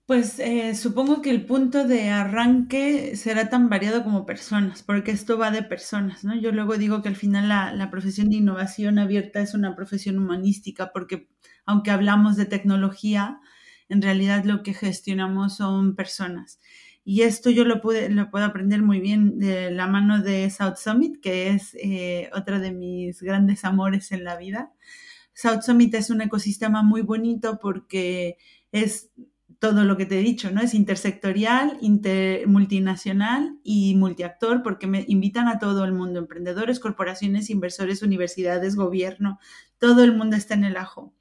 [0.06, 5.40] Pues eh, supongo que el punto de arranque será tan variado como personas, porque esto
[5.40, 6.36] va de personas, ¿no?
[6.40, 10.92] Yo luego digo que al final la, profesión de innovación abierta es una profesión humanística,
[10.94, 11.28] porque
[11.66, 13.40] aunque hablamos de tecnología,
[13.90, 16.60] en realidad lo que gestionamos son personas.
[17.04, 20.76] Y esto yo lo, pude, lo puedo aprender muy bien de la mano de South
[20.78, 24.72] Summit, que es eh, otra de mis grandes amores en la vida.
[25.34, 28.38] South Summit es un ecosistema muy bonito porque
[28.72, 29.10] es
[29.66, 30.62] todo lo que te he dicho, ¿no?
[30.62, 31.80] Es intersectorial,
[32.46, 39.40] multinacional y multiactor porque me invitan a todo el mundo, emprendedores, corporaciones, inversores, universidades, gobierno,
[39.80, 41.16] todo el mundo está en el ajo.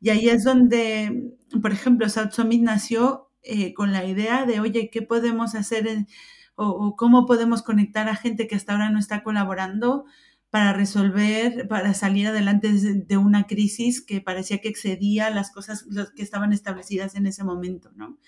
[0.00, 4.88] Y ahí es donde, por ejemplo, South Summit nació eh, con la idea de, oye,
[4.90, 6.06] ¿qué podemos hacer
[6.54, 10.06] o, cómo podemos conectar a gente que hasta ahora no está colaborando
[10.54, 16.22] para resolver, para salir adelante de una crisis que parecía que excedía las cosas que
[16.22, 18.20] estaban establecidas en ese momento, ¿no?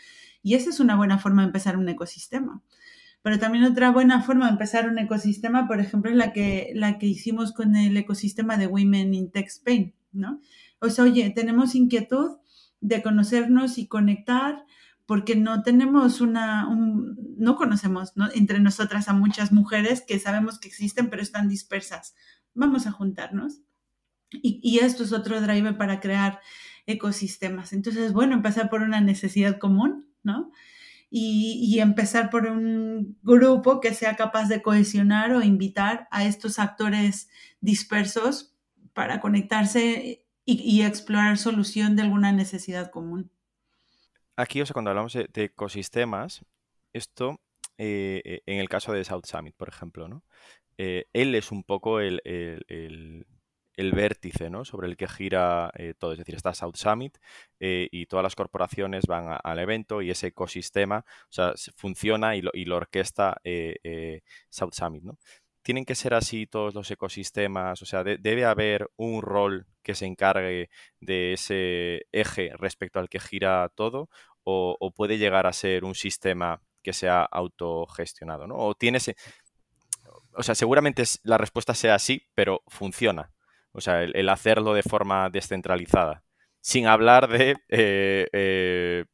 [0.42, 2.64] Y esa es una buena forma de empezar un ecosistema.
[3.22, 6.98] Pero también otra buena forma de empezar un ecosistema, por ejemplo, es la que, la
[6.98, 10.40] que hicimos con el ecosistema de Women in Tech Spain, ¿no?
[10.80, 12.38] O sea, oye, tenemos inquietud
[12.80, 14.66] de conocernos y conectar
[15.06, 16.68] porque no tenemos una,
[17.38, 22.16] no conocemos entre nosotras a muchas mujeres que sabemos que existen pero están dispersas.
[22.54, 23.60] Vamos a juntarnos.
[24.32, 26.40] Y, esto es otro driver para crear
[26.86, 27.72] ecosistemas.
[27.72, 30.50] Entonces, bueno, empezar por una necesidad común, ¿no?
[31.08, 37.28] Y, empezar por un grupo que sea capaz de cohesionar o invitar a estos actores
[37.60, 38.56] dispersos
[38.92, 43.30] para conectarse y, y explorar solución de alguna necesidad común
[44.36, 46.44] aquí, o sea, cuando hablamos de, ecosistemas,
[46.92, 47.40] esto,
[47.78, 50.22] eh, eh, en el caso de South Summit, por ejemplo, ¿no?
[50.78, 52.20] Eh, él es un poco el,
[53.76, 54.64] vértice ¿no?
[54.64, 56.12] sobre el que gira todo.
[56.12, 57.16] Es decir, está South Summit
[57.58, 62.50] y todas las corporaciones van al evento y ese ecosistema o sea, funciona y lo,
[62.52, 63.40] y lo orquesta
[64.50, 65.02] South Summit.
[65.02, 65.18] ¿no?
[65.66, 70.06] Tienen que ser así todos los ecosistemas, o sea, debe haber un rol que se
[70.06, 74.08] encargue de ese eje respecto al que gira todo,
[74.44, 78.54] o, puede llegar a ser un sistema que sea autogestionado, ¿no?
[78.58, 79.00] O tiene
[80.34, 83.32] o sea, seguramente la respuesta sea así, pero funciona.
[83.72, 86.22] O sea, el, hacerlo de forma descentralizada.
[86.60, 89.04] Sin hablar de eh, eh,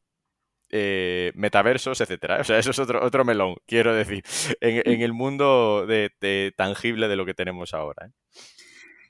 [0.75, 2.37] eh, metaversos, etcétera.
[2.41, 4.23] O sea, eso es otro, otro melón, quiero decir,
[4.59, 8.07] en, el mundo de, tangible de lo que tenemos ahora.
[8.07, 8.11] ¿eh?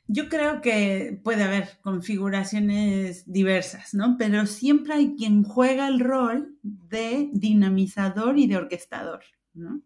[0.08, 4.18] Yo creo que puede haber configuraciones diversas, ¿no?
[4.20, 9.24] Pero siempre hay quien juega el rol de dinamizador y de orquestador,
[9.54, 9.82] ¿no?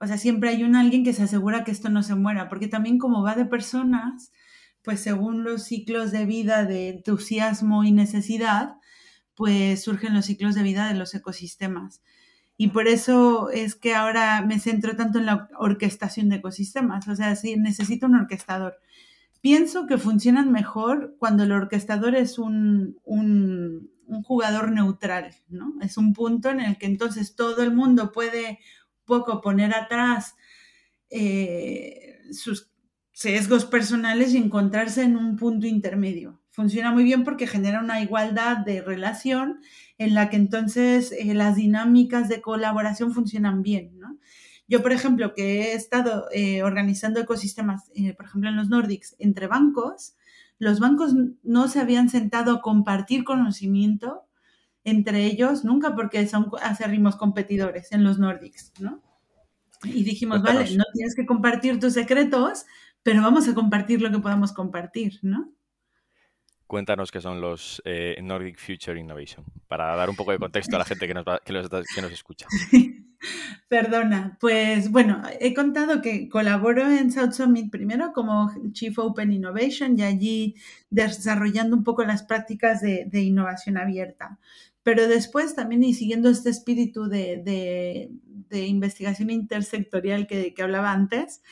[0.00, 2.68] O sea, siempre hay un alguien que se asegura que esto no se muera, porque
[2.68, 4.32] también como va de personas,
[4.82, 8.76] pues según los ciclos de vida de entusiasmo y necesidad,
[9.34, 12.02] pues surgen los ciclos de vida de los ecosistemas.
[12.56, 17.08] Y por eso es que ahora me centro tanto en la orquestación de ecosistemas.
[17.08, 18.76] O sea, si necesito un orquestador.
[19.40, 22.98] Pienso que funcionan mejor cuando el orquestador es un,
[24.24, 25.74] jugador neutral, ¿no?
[25.80, 28.60] Es un punto en el que entonces todo el mundo puede
[29.04, 30.36] poco poner atrás
[31.10, 32.70] eh, sus
[33.12, 38.58] sesgos personales y encontrarse en un punto intermedio funciona muy bien porque genera una igualdad
[38.58, 39.60] de relación
[39.98, 44.18] en la que entonces eh, las dinámicas de colaboración funcionan bien, ¿no?
[44.68, 49.16] Yo, por ejemplo, que he estado eh, organizando ecosistemas, eh, por ejemplo, en los Nordics,
[49.18, 50.14] entre bancos,
[50.58, 51.12] los bancos
[51.42, 54.24] no se habían sentado a compartir conocimiento
[54.84, 59.02] entre ellos nunca porque son acérrimos competidores en los Nordics, ¿no?
[59.82, 62.64] Y dijimos, vale, no tienes que compartir tus secretos,
[63.02, 65.52] pero vamos a compartir lo que podamos compartir, ¿no?
[66.66, 70.78] Cuéntanos qué son los eh, Nordic Future Innovation, para dar un poco de contexto a
[70.78, 72.46] la gente que nos, que nos escucha.
[73.68, 79.98] Perdona, pues bueno, he contado que colaboro en South Summit primero como Chief Open Innovation
[79.98, 80.54] y allí
[80.90, 84.38] desarrollando un poco las prácticas de, innovación abierta.
[84.82, 88.10] Pero después también y siguiendo este espíritu de,
[88.50, 91.42] investigación intersectorial que, hablaba antes,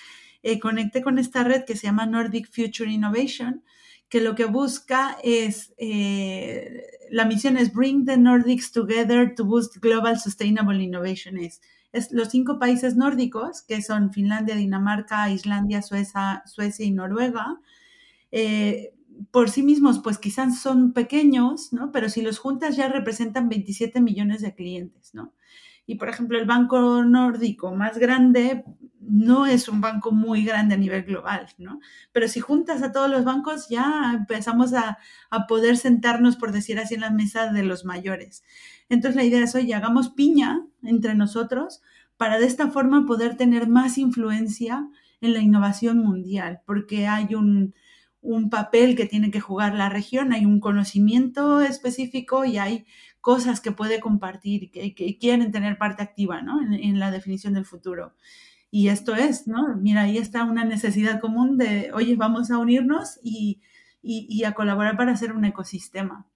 [0.42, 3.62] eh, conecté con esta red que se llama Nordic Future Innovation,
[4.12, 9.78] que lo que busca es, eh, la misión es Bring the Nordics Together to Boost
[9.78, 11.38] Global Sustainable Innovation.
[11.38, 11.62] Es,
[12.12, 17.58] los cinco países nórdicos, que son Finlandia, Dinamarca, Islandia, Suecia, Suecia y Noruega,
[18.32, 18.92] eh,
[19.30, 21.90] por sí mismos, pues quizás son pequeños, ¿no?
[21.90, 25.32] Pero si los juntas ya representan 27 millones de clientes, ¿no?
[25.86, 28.64] Y por ejemplo, el banco nórdico más grande
[29.12, 31.80] no es un banco muy grande a nivel global, ¿no?
[32.12, 34.98] Pero si juntas a todos los bancos, ya empezamos a,
[35.48, 38.44] poder sentarnos, por decir así, en la mesa de los mayores.
[38.88, 41.82] Entonces la idea es, oye, hagamos piña entre nosotros
[42.16, 44.88] para de esta forma poder tener más influencia
[45.20, 47.74] en la innovación mundial, porque hay un,
[48.50, 52.86] papel que tiene que jugar la región, hay un conocimiento específico y hay
[53.22, 56.60] cosas que puede compartir, que, que quieren tener parte activa ¿no?
[56.60, 58.12] en la definición del futuro.
[58.74, 59.76] Y esto es, ¿no?
[59.76, 63.60] Mira, ahí está una necesidad común de, oye, vamos a unirnos y,
[64.46, 66.26] a colaborar para hacer un ecosistema.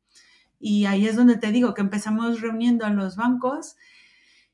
[0.60, 3.76] Y ahí es donde te digo que empezamos reuniendo a los bancos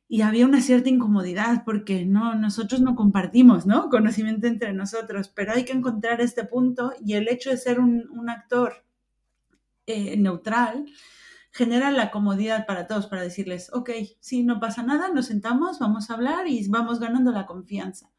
[0.07, 3.91] y había una cierta incomodidad porque no, nosotros no compartimos, ¿no?
[3.91, 8.30] Conocimiento entre nosotros, pero hay que encontrar este punto y el hecho de ser un,
[8.30, 8.85] actor
[9.87, 10.87] eh, neutral
[11.53, 13.90] genera la comodidad para todos, para decirles, ok,
[14.20, 18.11] sí, no pasa nada, nos sentamos, vamos a hablar y vamos ganando la confianza.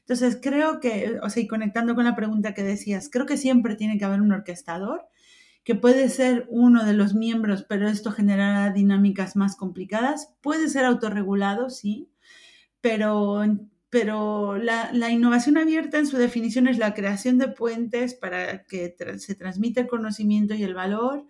[0.00, 3.76] Entonces, creo que, o sea, y conectando con la pregunta que decías, creo que siempre
[3.76, 5.06] tiene que haber un orquestador,
[5.64, 10.32] que puede ser uno de los miembros, pero esto generará dinámicas más complicadas.
[10.40, 12.10] Puede ser autorregulado, sí,
[12.80, 13.44] pero,
[13.90, 18.96] pero la, la innovación abierta en su definición es la creación de puentes para que
[19.18, 21.26] se transmita el conocimiento y el valor,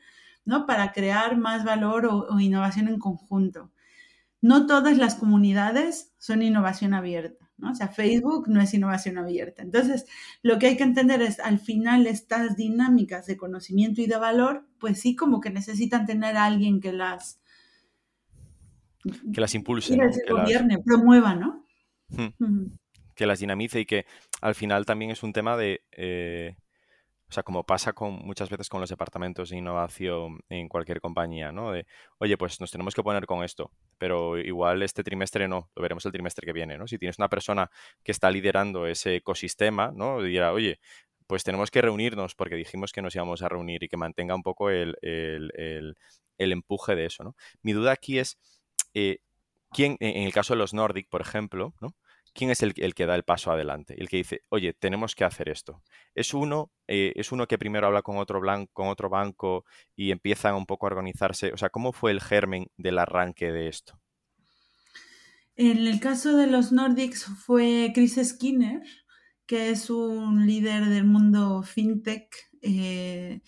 [0.49, 0.65] ¿no?
[0.65, 3.71] Para crear más valor o innovación en conjunto.
[4.41, 7.51] No todas las comunidades son innovación abierta.
[7.59, 7.73] ¿no?
[7.73, 9.63] O sea, Facebook no es innovación abierta.
[9.63, 10.07] Entonces,
[10.43, 14.67] lo que hay que entender es, al final, estas dinámicas de conocimiento y de valor,
[14.79, 17.43] pues sí, como que necesitan tener a alguien que las...
[19.35, 19.99] Que las impulse.
[19.99, 21.67] Que, gobierne, promueva, ¿no?
[23.15, 24.07] Que las dinamice y que
[24.41, 25.83] al final también es un tema de...
[25.93, 26.57] Eh,
[27.29, 31.53] o sea, como pasa con, muchas veces con los departamentos de innovación en cualquier compañía,
[31.53, 31.73] ¿no?
[31.73, 31.87] De,
[32.19, 36.07] oye, pues nos tenemos que poner con esto, pero igual este trimestre no, lo veremos
[36.07, 36.87] el trimestre que viene, ¿no?
[36.87, 37.71] Si tienes una persona
[38.03, 40.23] que está liderando ese ecosistema, ¿no?
[40.23, 40.81] Dirá, oye,
[41.27, 44.43] pues tenemos que reunirnos porque dijimos que nos íbamos a reunir y que mantenga un
[44.43, 44.97] poco el,
[46.39, 47.37] empuje de eso, ¿no?
[47.63, 48.39] Mi duda aquí es,
[48.95, 49.19] eh,
[49.71, 51.95] ¿quién, en el caso de los Nordic, por ejemplo, ¿no?
[52.35, 53.95] ¿Quién es el, que da el paso adelante?
[53.99, 55.83] El que dice, oye, tenemos que hacer esto.
[56.15, 58.41] ¿Es uno, eh, ¿Es uno que primero habla con otro,
[58.73, 59.65] con otro banco
[59.97, 61.53] y empiezan un poco a organizarse?
[61.53, 63.99] O sea, ¿cómo fue el germen del arranque de esto?
[65.57, 68.81] En el caso de los Nordics fue Chris Skinner,
[69.45, 72.29] que es un líder del mundo fintech.
[72.63, 73.41] Eh,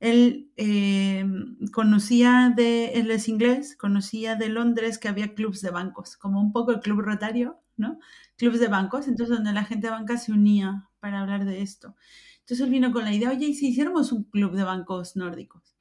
[0.00, 1.24] él eh,
[1.72, 6.52] conocía de, él es inglés, conocía de Londres que había clubs de bancos, como un
[6.52, 7.98] poco el club rotario, ¿no?
[8.36, 11.96] Clubs de bancos, entonces donde la gente de banca se unía para hablar de esto.
[12.40, 15.74] Entonces él vino con la idea, oye, ¿y si hiciéramos un club de bancos nórdicos?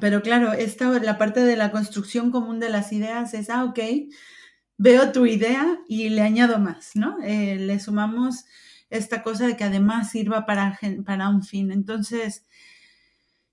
[0.00, 3.78] Pero claro, esta, la parte de la construcción común de las ideas es, ah, ok,
[4.78, 7.18] veo tu idea y le añado más, ¿no?
[7.22, 8.44] Eh, le sumamos
[8.88, 11.70] esta cosa de que además sirva para, para un fin.
[11.70, 12.46] Entonces,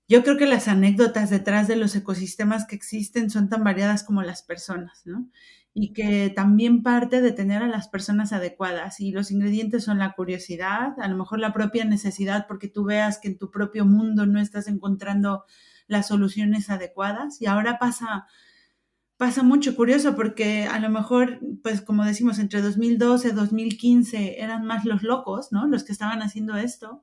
[0.08, 4.22] yo creo que las anécdotas detrás de los ecosistemas que existen son tan variadas como
[4.22, 5.30] las personas, ¿no?
[5.74, 9.00] Y que también parte de tener a las personas adecuadas.
[9.00, 13.18] Y los ingredientes son la curiosidad, a lo mejor la propia necesidad, porque tú veas
[13.18, 15.44] que en tu propio mundo no estás encontrando
[15.86, 17.40] las soluciones adecuadas.
[17.40, 18.26] Y ahora pasa,
[19.16, 24.64] pasa mucho curioso, porque a lo mejor, pues como decimos, entre 2012 y 2015 eran
[24.64, 25.66] más los locos, ¿no?
[25.66, 27.02] Los que estaban haciendo esto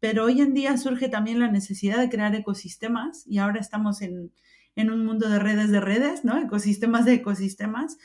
[0.00, 4.32] pero hoy en día surge también la necesidad de crear ecosistemas y ahora estamos en,
[4.76, 6.38] un mundo de redes de redes, ¿no?
[6.38, 7.98] Ecosistemas de ecosistemas,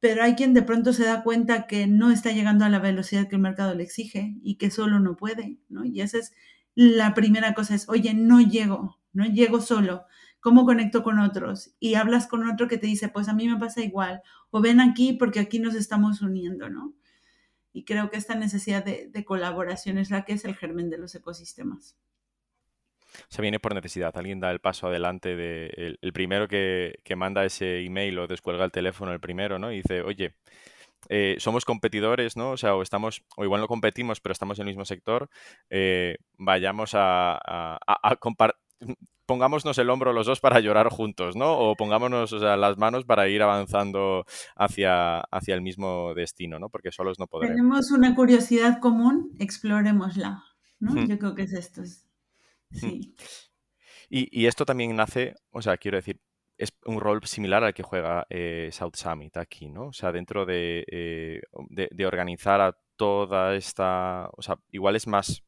[0.00, 3.28] pero hay quien de pronto se da cuenta que no está llegando a la velocidad
[3.28, 5.84] que el mercado le exige y que solo no puede, ¿no?
[5.84, 6.32] Y esa es
[6.74, 10.04] la primera cosa, es, oye, no llego, no llego solo,
[10.40, 11.74] ¿cómo conecto con otros?
[11.80, 14.80] Y hablas con otro que te dice, pues a mí me pasa igual, o ven
[14.80, 16.94] aquí porque aquí nos estamos uniendo, ¿no?
[17.72, 21.14] Y creo que esta necesidad de, colaboración es la que es el germen de los
[21.14, 21.96] ecosistemas.
[23.28, 24.16] Se viene por necesidad.
[24.16, 28.72] Alguien da el paso adelante de el, primero que, manda ese email o descuelga el
[28.72, 29.72] teléfono el primero, ¿no?
[29.72, 30.34] Y dice, oye,
[31.08, 32.52] eh, somos competidores, ¿no?
[32.52, 35.28] O sea, o estamos, o igual no competimos, pero estamos en el mismo sector.
[35.70, 38.18] Eh, vayamos a, a, a,
[39.28, 41.52] pongámonos el hombro los dos para llorar juntos, ¿no?
[41.52, 44.24] O pongámonos las manos para ir avanzando
[44.56, 46.70] hacia, hacia el mismo destino, ¿no?
[46.70, 47.56] Porque solos no podremos.
[47.56, 50.44] Tenemos una curiosidad común, explorémosla,
[50.80, 51.04] ¿no?
[51.04, 51.82] Yo creo que es esto.
[52.70, 53.14] Sí.
[54.10, 56.20] Y, esto también nace, o sea, quiero decir,
[56.56, 59.88] es un rol similar al que juega eh, South Summit aquí, ¿no?
[59.88, 65.44] O sea, dentro eh, de, de organizar a toda esta, o sea, igual es más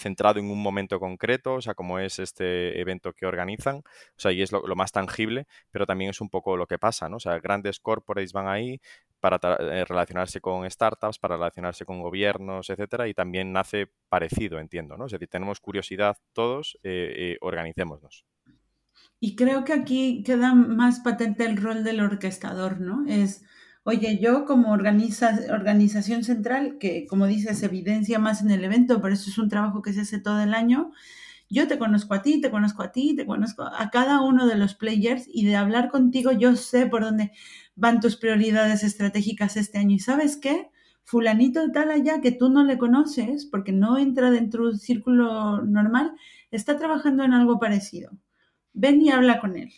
[0.00, 3.82] centrado en un momento concreto, o sea, como es este evento que organizan, o
[4.16, 7.16] sea, y es lo, más tangible, pero también es un poco lo que pasa, ¿no?
[7.16, 8.80] O sea, grandes corporates van ahí
[9.20, 14.96] para eh, relacionarse con startups, para relacionarse con gobiernos, etcétera, y también nace parecido, entiendo,
[14.96, 15.06] ¿no?
[15.06, 18.24] Es decir, tenemos curiosidad todos, eh, eh, organicémonos.
[19.20, 23.04] Y creo que aquí queda más patente el rol del orquestador, ¿no?
[23.06, 23.44] Es
[23.82, 29.30] Oye, yo como organización central, que como dices, evidencia más en el evento, pero eso
[29.30, 30.92] es un trabajo que se hace todo el año,
[31.48, 34.56] yo te conozco a ti, te conozco a ti, te conozco a cada uno de
[34.56, 37.32] los players y de hablar contigo yo sé por dónde
[37.74, 39.96] van tus prioridades estratégicas este año.
[39.96, 40.70] ¿Y sabes qué?
[41.04, 45.62] Fulanito de tal allá que tú no le conoces porque no entra dentro del círculo
[45.62, 46.12] normal,
[46.52, 48.12] está trabajando en algo parecido.
[48.72, 49.72] ven y habla con él.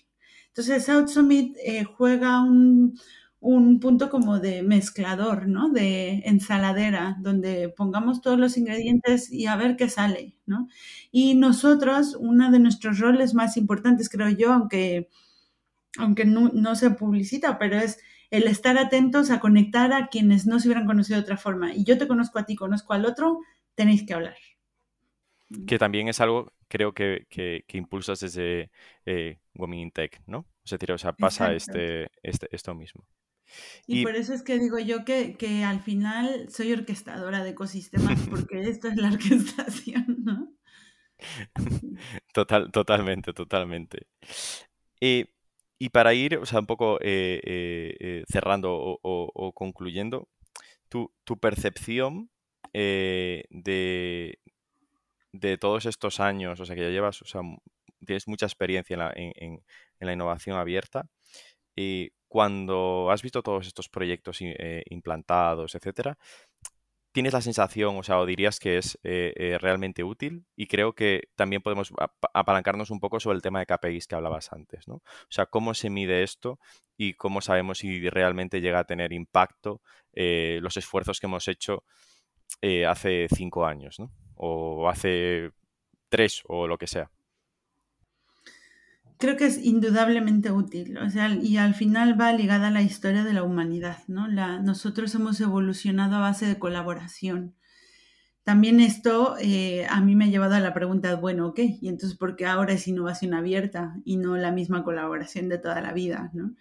[0.49, 2.99] Entonces, South Summit eh, juega un,
[3.43, 5.69] un punto como de mezclador, ¿no?
[5.69, 10.69] De ensaladera, donde pongamos todos los ingredientes y a ver qué sale, ¿no?
[11.11, 15.09] Y nosotros, uno de nuestros roles más importantes, creo yo, aunque,
[15.99, 17.99] aunque no, se publicita, pero es
[18.31, 21.75] el estar atentos a conectar a quienes no se hubieran conocido de otra forma.
[21.75, 23.41] Y yo te conozco a ti, conozco al otro,
[23.75, 24.37] tenéis que hablar.
[25.67, 28.71] Que también es algo, creo que, que, impulsas desde
[29.05, 30.47] eh, Women in Tech, ¿no?
[30.65, 33.05] Es decir, o sea, pasa este, este, esto mismo.
[33.87, 38.19] Y, por eso es que digo yo que, que, al final soy orquestadora de ecosistemas,
[38.31, 40.53] porque esto es la orquestación, ¿no?
[42.33, 44.07] Total, totalmente, totalmente.
[45.01, 50.29] y para ir, o sea, un poco eh, eh, eh, cerrando o, concluyendo,
[50.89, 52.31] tu, tu percepción
[52.73, 54.39] de,
[55.33, 57.43] de todos estos años, o sea, que ya llevas, o sea,
[58.05, 59.63] tienes mucha experiencia en la, en, en,
[60.01, 61.09] en la innovación abierta,
[61.77, 66.17] y cuando has visto todos estos proyectos eh, implantados, etcétera,
[67.13, 70.95] tienes la sensación, o sea, o dirías que es eh, eh, realmente útil y creo
[70.95, 71.93] que también podemos
[72.33, 74.95] apalancarnos un poco sobre el tema de KPIs que hablabas antes, ¿no?
[74.95, 76.59] O sea, cómo se mide esto
[76.97, 79.83] y cómo sabemos si realmente llega a tener impacto
[80.15, 81.85] los esfuerzos que hemos hecho
[82.89, 84.11] hace cinco años, ¿no?
[84.37, 85.51] O hace
[86.09, 87.11] tres o lo que sea
[89.23, 93.23] creo que es indudablemente útil, o sea, y al final va ligada a la historia
[93.23, 94.27] de la humanidad, ¿no?
[94.27, 97.55] La, nosotros hemos evolucionado a base de colaboración.
[98.43, 102.19] También esto eh, a mí me ha llevado a la pregunta, bueno, ok, y entonces
[102.19, 106.33] ¿por qué ahora es innovación abierta y no la misma colaboración de toda la vida,
[106.35, 106.57] ¿no?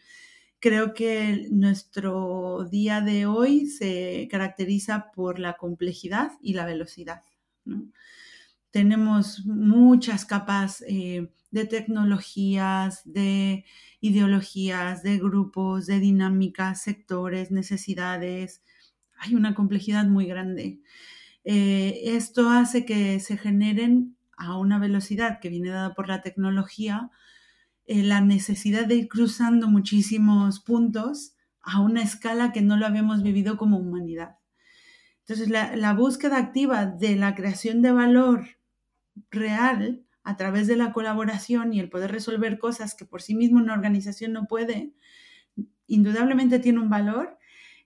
[0.60, 7.24] Creo que nuestro día de hoy se caracteriza por la complejidad y la velocidad,
[7.66, 7.92] ¿no?
[8.72, 13.66] Tenemos muchas capas eh, de tecnologías, de
[14.00, 18.64] ideologías, de grupos, de dinámicas, sectores, necesidades.
[19.18, 20.80] Hay una complejidad muy grande.
[21.44, 27.12] Eh, esto hace que se generen a una velocidad que viene dada por la tecnología
[27.88, 33.22] eh, la necesidad de ir cruzando muchísimos puntos a una escala que no lo habíamos
[33.22, 34.38] vivido como humanidad.
[35.22, 38.61] Entonces, la, la búsqueda activa de la creación de valor
[39.30, 43.60] real a través de la colaboración y el poder resolver cosas que por sí mismo
[43.60, 44.94] una organización no puede,
[45.88, 47.38] indudablemente tiene un valor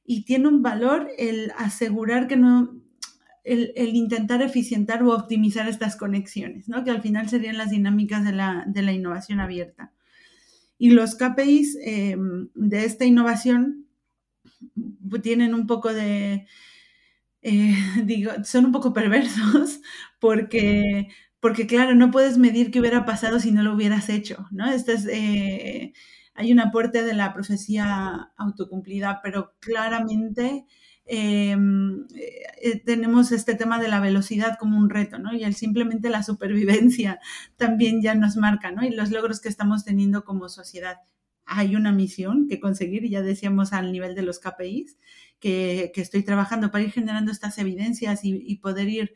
[0.03, 2.76] y tiene un valor el asegurar que no,
[3.43, 6.84] el, intentar eficientar o optimizar estas conexiones, ¿no?
[6.84, 9.93] que al final serían las dinámicas de la, innovación abierta.
[10.78, 13.88] Y los KPIs em, de esta innovación
[15.21, 16.45] tienen un poco de,
[17.41, 19.80] eh, digo, son un poco perversos
[20.20, 21.07] porque,
[21.39, 24.70] porque, claro, no puedes medir qué hubiera pasado si no lo hubieras hecho, ¿no?
[24.72, 25.93] Este es, eh,
[26.36, 30.66] hay un aporte de la profecía autocumplida, pero claramente
[31.05, 32.07] em,
[32.61, 35.34] eh, tenemos este tema de la velocidad como un reto, ¿no?
[35.34, 37.20] Y el simplemente la supervivencia
[37.57, 38.84] también ya nos marca, ¿no?
[38.86, 40.97] Y los logros que estamos teniendo como sociedad.
[41.45, 44.97] Hay una misión que conseguir, ya decíamos al nivel de los KPIs,
[45.39, 49.16] que, estoy trabajando para ir generando estas evidencias y, poder ir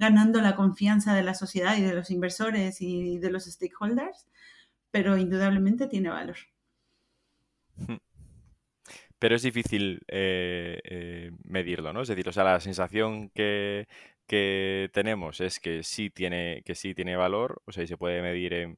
[0.00, 4.26] ganando la confianza de la sociedad y de los inversores y de los stakeholders,
[4.90, 6.38] pero indudablemente tiene valor.
[9.18, 12.00] Pero es difícil eh, eh, medirlo, ¿no?
[12.00, 13.86] Es decir, o sea, la sensación que,
[14.26, 18.76] tenemos es que sí tiene, que sí tiene valor, o sea, y se puede medir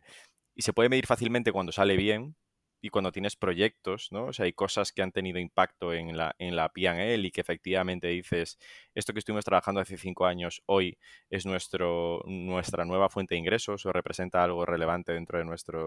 [0.54, 2.34] y se puede medir fácilmente cuando sale bien,
[2.82, 4.26] y cuando tienes proyectos, ¿no?
[4.26, 7.40] O sea, hay cosas que han tenido impacto en la, en la P&L y que
[7.40, 8.58] efectivamente dices,
[8.94, 10.98] esto que estuvimos trabajando hace cinco años, hoy
[11.30, 15.78] es nuestro, nuestra nueva fuente de ingresos o representa algo relevante dentro de nuestra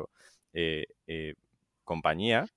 [0.54, 1.36] eh, eh,
[1.84, 2.48] compañía,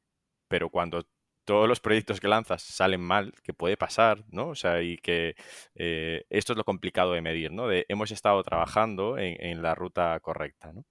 [0.46, 1.04] pero cuando
[1.48, 4.48] todos los proyectos que lanzas salen mal, que puede pasar, ¿no?
[4.48, 5.34] O sea, y que
[5.76, 7.68] eh, esto es lo complicado de medir, ¿no?
[7.68, 10.84] De hemos estado trabajando en, en la ruta correcta, ¿no?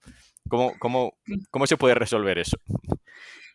[0.49, 1.13] ¿Cómo, cómo,
[1.51, 2.57] cómo se puede resolver eso?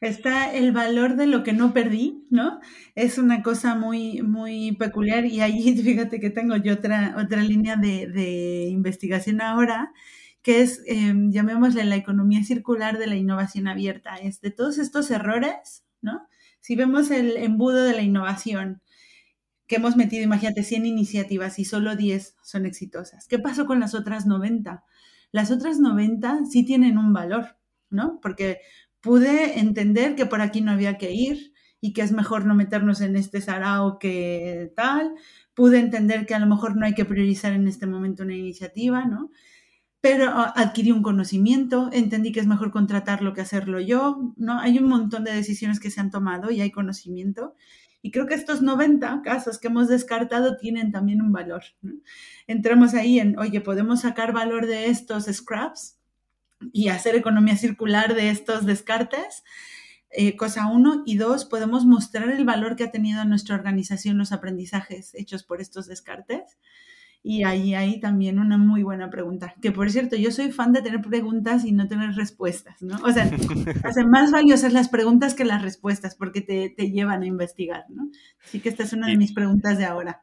[0.00, 2.60] está el valor de lo que no perdí, ¿no?
[2.94, 7.74] Es una cosa muy, muy peculiar y ahí fíjate que tengo yo otra, otra línea
[7.74, 9.92] de, investigación ahora,
[10.40, 14.16] que es, em, llamémosle la economía circular de la innovación abierta.
[14.16, 16.28] Es de todos estos errores, ¿no?
[16.62, 18.80] Si vemos el embudo de la innovación,
[19.66, 23.26] que hemos metido, imagínate, 100 iniciativas y solo 10 son exitosas.
[23.26, 24.84] ¿Qué pasó con las otras 90?
[25.32, 27.56] Las otras 90 sí tienen un valor,
[27.90, 28.20] ¿no?
[28.22, 28.60] Porque
[29.00, 33.00] pude entender que por aquí no había que ir y que es mejor no meternos
[33.00, 35.14] en este sarao que tal.
[35.54, 39.04] Pude entender que a lo mejor no hay que priorizar en este momento una iniciativa,
[39.04, 39.30] ¿no?
[40.02, 44.58] Pero ah, adquirí un conocimiento, entendí que es mejor contratarlo que hacerlo yo, ¿no?
[44.58, 47.54] Hay un montón de decisiones que se han tomado y hay conocimiento.
[48.02, 51.62] Y creo que estos 90 casos que hemos descartado tienen también un valor.
[52.48, 55.98] Entramos ahí en, oye, podemos sacar valor de estos scraps
[56.72, 59.44] y hacer economía circular de estos descartes.
[60.10, 61.04] Eh, cosa uno.
[61.06, 65.44] Y dos, podemos mostrar el valor que ha tenido en nuestra organización los aprendizajes hechos
[65.44, 66.58] por estos descartes.
[67.22, 69.54] Y ahí hay también una muy buena pregunta.
[69.62, 72.96] Que por cierto, yo soy fan de tener preguntas y no tener respuestas, ¿no?
[73.04, 73.30] O sea,
[73.84, 78.10] hacen más valiosas las preguntas que las respuestas porque te, te, llevan a investigar, ¿no?
[78.44, 80.22] Así que esta es una de mis preguntas de ahora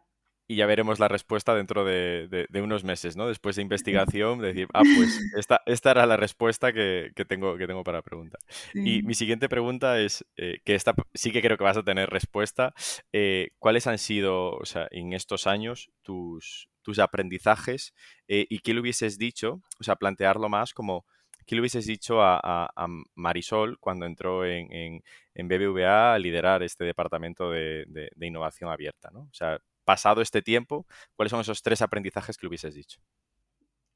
[0.49, 3.27] y ya veremos la respuesta dentro de, unos meses, ¿no?
[3.27, 7.83] Después de investigación, decir, ah, pues esta, esta era la respuesta que, tengo, que tengo
[7.83, 8.39] para la pregunta.
[8.73, 12.09] Y mi siguiente pregunta es, eh, que esta sí que creo que vas a tener
[12.09, 12.73] respuesta,
[13.13, 17.93] eh, ¿cuáles han sido, o sea, en estos años tus, tus aprendizajes
[18.27, 21.05] eh, y qué le hubieses dicho, o sea, plantearlo más como...
[21.45, 22.69] ¿Qué le hubieses dicho a,
[23.15, 25.01] Marisol cuando entró en,
[25.35, 29.09] BBVA a liderar este departamento de, innovación abierta?
[29.11, 29.21] ¿no?
[29.21, 30.85] O sea, pasado este tiempo,
[31.15, 33.01] ¿cuáles son esos tres aprendizajes que le hubieses dicho?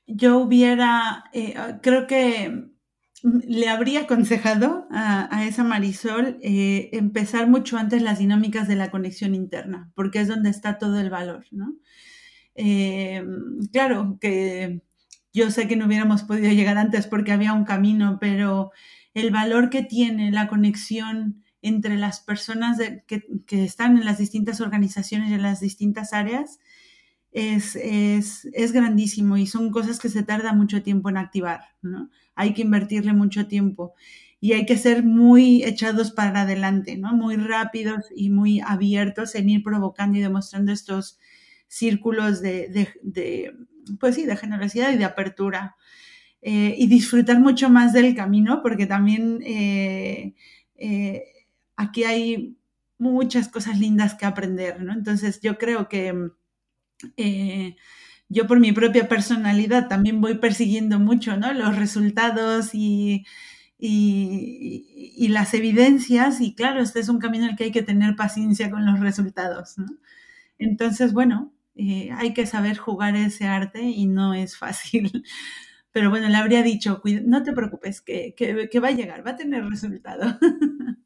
[0.07, 2.71] Yo hubiera, eh, ah, creo que
[3.23, 9.35] le habría aconsejado a, esa Marisol eh, empezar mucho antes las dinámicas de la conexión
[9.35, 11.75] interna, porque es donde está todo el valor, ¿no?
[12.55, 13.23] Eh,
[13.71, 14.81] claro que
[15.33, 18.71] yo sé que no hubiéramos podido llegar antes porque había un camino, pero
[19.13, 22.77] el valor que tiene la conexión entre las personas
[23.07, 26.59] que, están en las distintas organizaciones y en las distintas áreas
[27.31, 32.09] es, grandísimo y son cosas que se tarda mucho tiempo en activar, ¿no?
[32.35, 33.93] Hay que invertirle mucho tiempo
[34.39, 37.13] y hay que ser muy echados para adelante, ¿no?
[37.13, 41.17] Muy rápidos y muy abiertos en ir provocando y demostrando estos
[41.73, 42.87] círculos de,
[43.99, 45.75] pues sí, de generosidad y de apertura.
[46.45, 50.35] Eh, y disfrutar mucho más del camino, porque también eh,
[50.75, 51.23] eh,
[51.77, 52.57] aquí hay
[52.97, 54.91] muchas cosas lindas que aprender, ¿no?
[54.91, 56.13] Entonces yo creo que
[57.17, 57.75] eh,
[58.29, 61.53] yo por mi propia personalidad también voy persiguiendo mucho, ¿no?
[61.53, 63.25] Los resultados y,
[63.77, 68.15] y, las evidencias y claro, este es un camino en el que hay que tener
[68.15, 69.87] paciencia con los resultados, ¿no?
[70.59, 75.11] Entonces, bueno, eh, hay que saber jugar ese arte y no es fácil.
[75.91, 79.35] Pero bueno, le habría dicho, no te preocupes, que, que va a llegar, va a
[79.35, 80.39] tener resultado.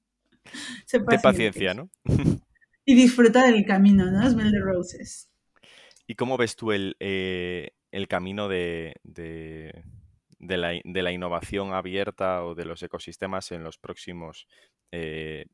[0.91, 1.89] de paciencia, ¿no?
[2.85, 4.29] y disfrutar del camino, ¿no?
[4.29, 5.29] Smell the roses.
[6.07, 7.71] ¿Y cómo ves tú el, eh,
[8.07, 9.73] camino de, de,
[10.39, 14.47] la, innovación abierta o de los ecosistemas en los próximos
[14.91, 15.47] eh,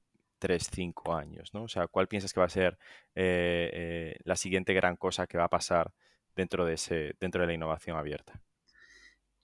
[0.43, 1.53] 3, 5 años?
[1.53, 1.63] ¿no?
[1.63, 2.77] O sea, ¿cuál piensas que va a ser
[3.15, 5.93] eh, eh, la siguiente gran cosa que va a pasar
[6.35, 8.41] dentro de, ese, dentro de la innovación abierta?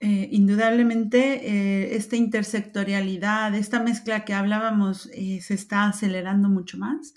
[0.01, 7.13] Eh, indudablemente esta intersectorialidad, esta mezcla que hablábamos, se está acelerando mucho más.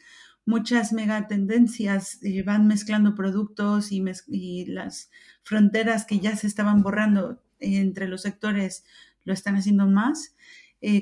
[0.47, 5.11] Muchas megatendencias van mezclando productos y, las
[5.43, 8.85] fronteras que ya se estaban borrando entre los sectores
[9.25, 10.37] lo están haciendo más,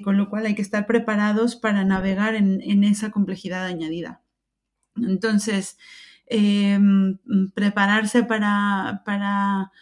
[0.02, 4.22] con lo cual hay que estar preparados para navegar en, esa complejidad añadida.
[4.96, 5.78] Entonces,
[7.54, 9.72] prepararse para, para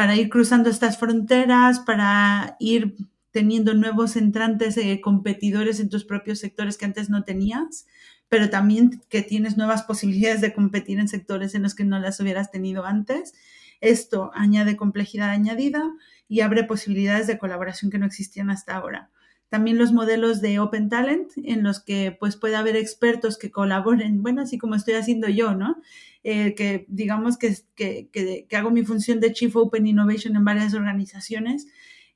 [0.00, 2.96] para ir cruzando estas fronteras, para ir
[3.32, 7.86] teniendo nuevos entrantes, eh, competidores en tus propios sectores que antes no tenías,
[8.28, 12.18] pero también que tienes nuevas posibilidades de competir en sectores en los que no las
[12.18, 13.34] hubieras tenido antes.
[13.82, 15.82] Esto añade complejidad añadida
[16.28, 19.10] y abre posibilidades de colaboración que no existían hasta ahora.
[19.50, 24.22] También los modelos de Open Talent, en los que pues puede haber expertos que colaboren,
[24.22, 25.82] bueno, así como estoy haciendo yo, ¿no?
[26.22, 31.66] Eh, que digamos que, que, hago mi función de Chief Open Innovation en varias organizaciones.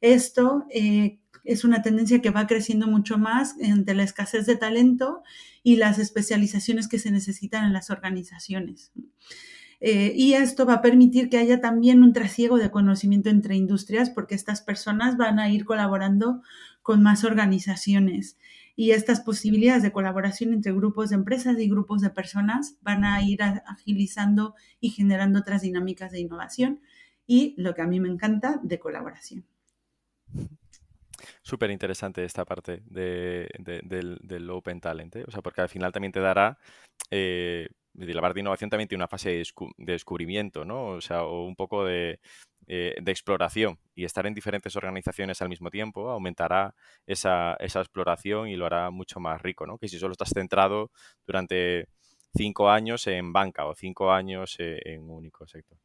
[0.01, 5.23] Esto eh, es una tendencia que va creciendo mucho más entre la escasez de talento
[5.65, 8.93] y las especializaciones que se necesitan en las organizaciones.
[9.81, 14.09] Eh, y esto va a permitir que haya también un trasiego de conocimiento entre industrias
[14.09, 16.41] porque estas personas van a ir colaborando
[16.85, 18.37] con más organizaciones
[18.77, 23.23] y estas posibilidades de colaboración entre grupos de empresas y grupos de personas van a
[23.23, 26.83] ir agilizando y generando otras dinámicas de innovación
[27.27, 29.47] y lo que a mí me encanta, de colaboración.
[31.41, 35.25] Súper interesante esta parte del, Open Talent, ¿eh?
[35.27, 36.59] o sea, porque al final también te dará,
[37.11, 39.45] eh, la parte de innovación también tiene una fase de,
[39.79, 40.89] descubrimiento, ¿no?
[40.89, 42.21] O sea, o un poco de,
[42.67, 46.75] eh, de exploración y estar en diferentes organizaciones al mismo tiempo aumentará
[47.07, 49.79] esa, exploración y lo hará mucho más rico, ¿no?
[49.79, 50.91] Que si solo estás centrado
[51.27, 51.89] durante
[52.35, 55.79] cinco años en banca o cinco años eh, en un único sector.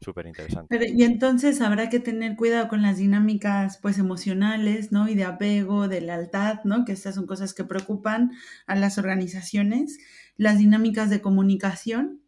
[0.00, 0.92] súper interesante.
[0.94, 5.08] Y entonces habrá que tener cuidado con las dinámicas pues emocionales, ¿no?
[5.08, 6.84] Y de apego, de lealtad, ¿no?
[6.84, 8.30] Que estas son cosas que preocupan
[8.66, 9.98] a las organizaciones,
[10.36, 12.22] las dinámicas de comunicación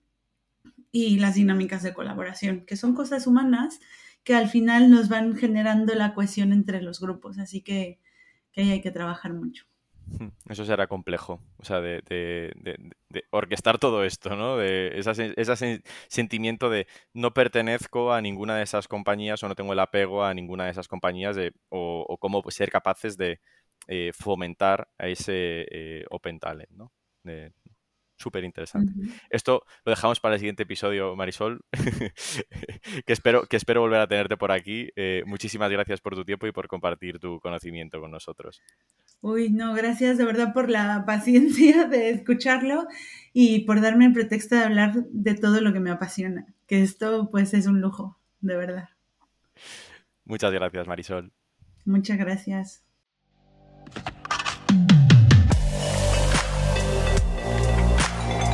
[0.92, 3.80] y las dinámicas de colaboración, que son cosas humanas
[4.22, 7.98] que al final nos van generando la cohesión entre los grupos, así que,
[8.52, 9.64] que ahí hay que trabajar mucho.
[10.48, 12.02] Eso será complejo, o sea, de,
[13.30, 14.56] orquestar todo esto, ¿no?
[14.56, 19.78] De ese sentimiento de no pertenezco a ninguna de esas compañías o no tengo el
[19.78, 23.40] apego a ninguna de esas compañías de, o, cómo ser capaces de
[23.88, 26.92] eh, fomentar a ese eh, Open Talent, ¿no?
[28.22, 28.92] Súper interesante.
[29.28, 31.60] Esto lo dejamos para el siguiente episodio, Marisol,
[33.06, 34.88] que, espero, que espero volver a tenerte por aquí.
[34.96, 38.62] Eh, muchísimas gracias por tu tiempo y por compartir tu conocimiento con nosotros.
[39.20, 42.86] Uy, no, gracias de verdad por la paciencia de escucharlo
[43.32, 47.28] y por darme el pretexto de hablar de todo lo que me apasiona, que esto
[47.30, 48.88] pues es un lujo, de verdad.
[50.24, 51.32] Muchas gracias, Marisol.
[51.84, 52.84] Muchas gracias.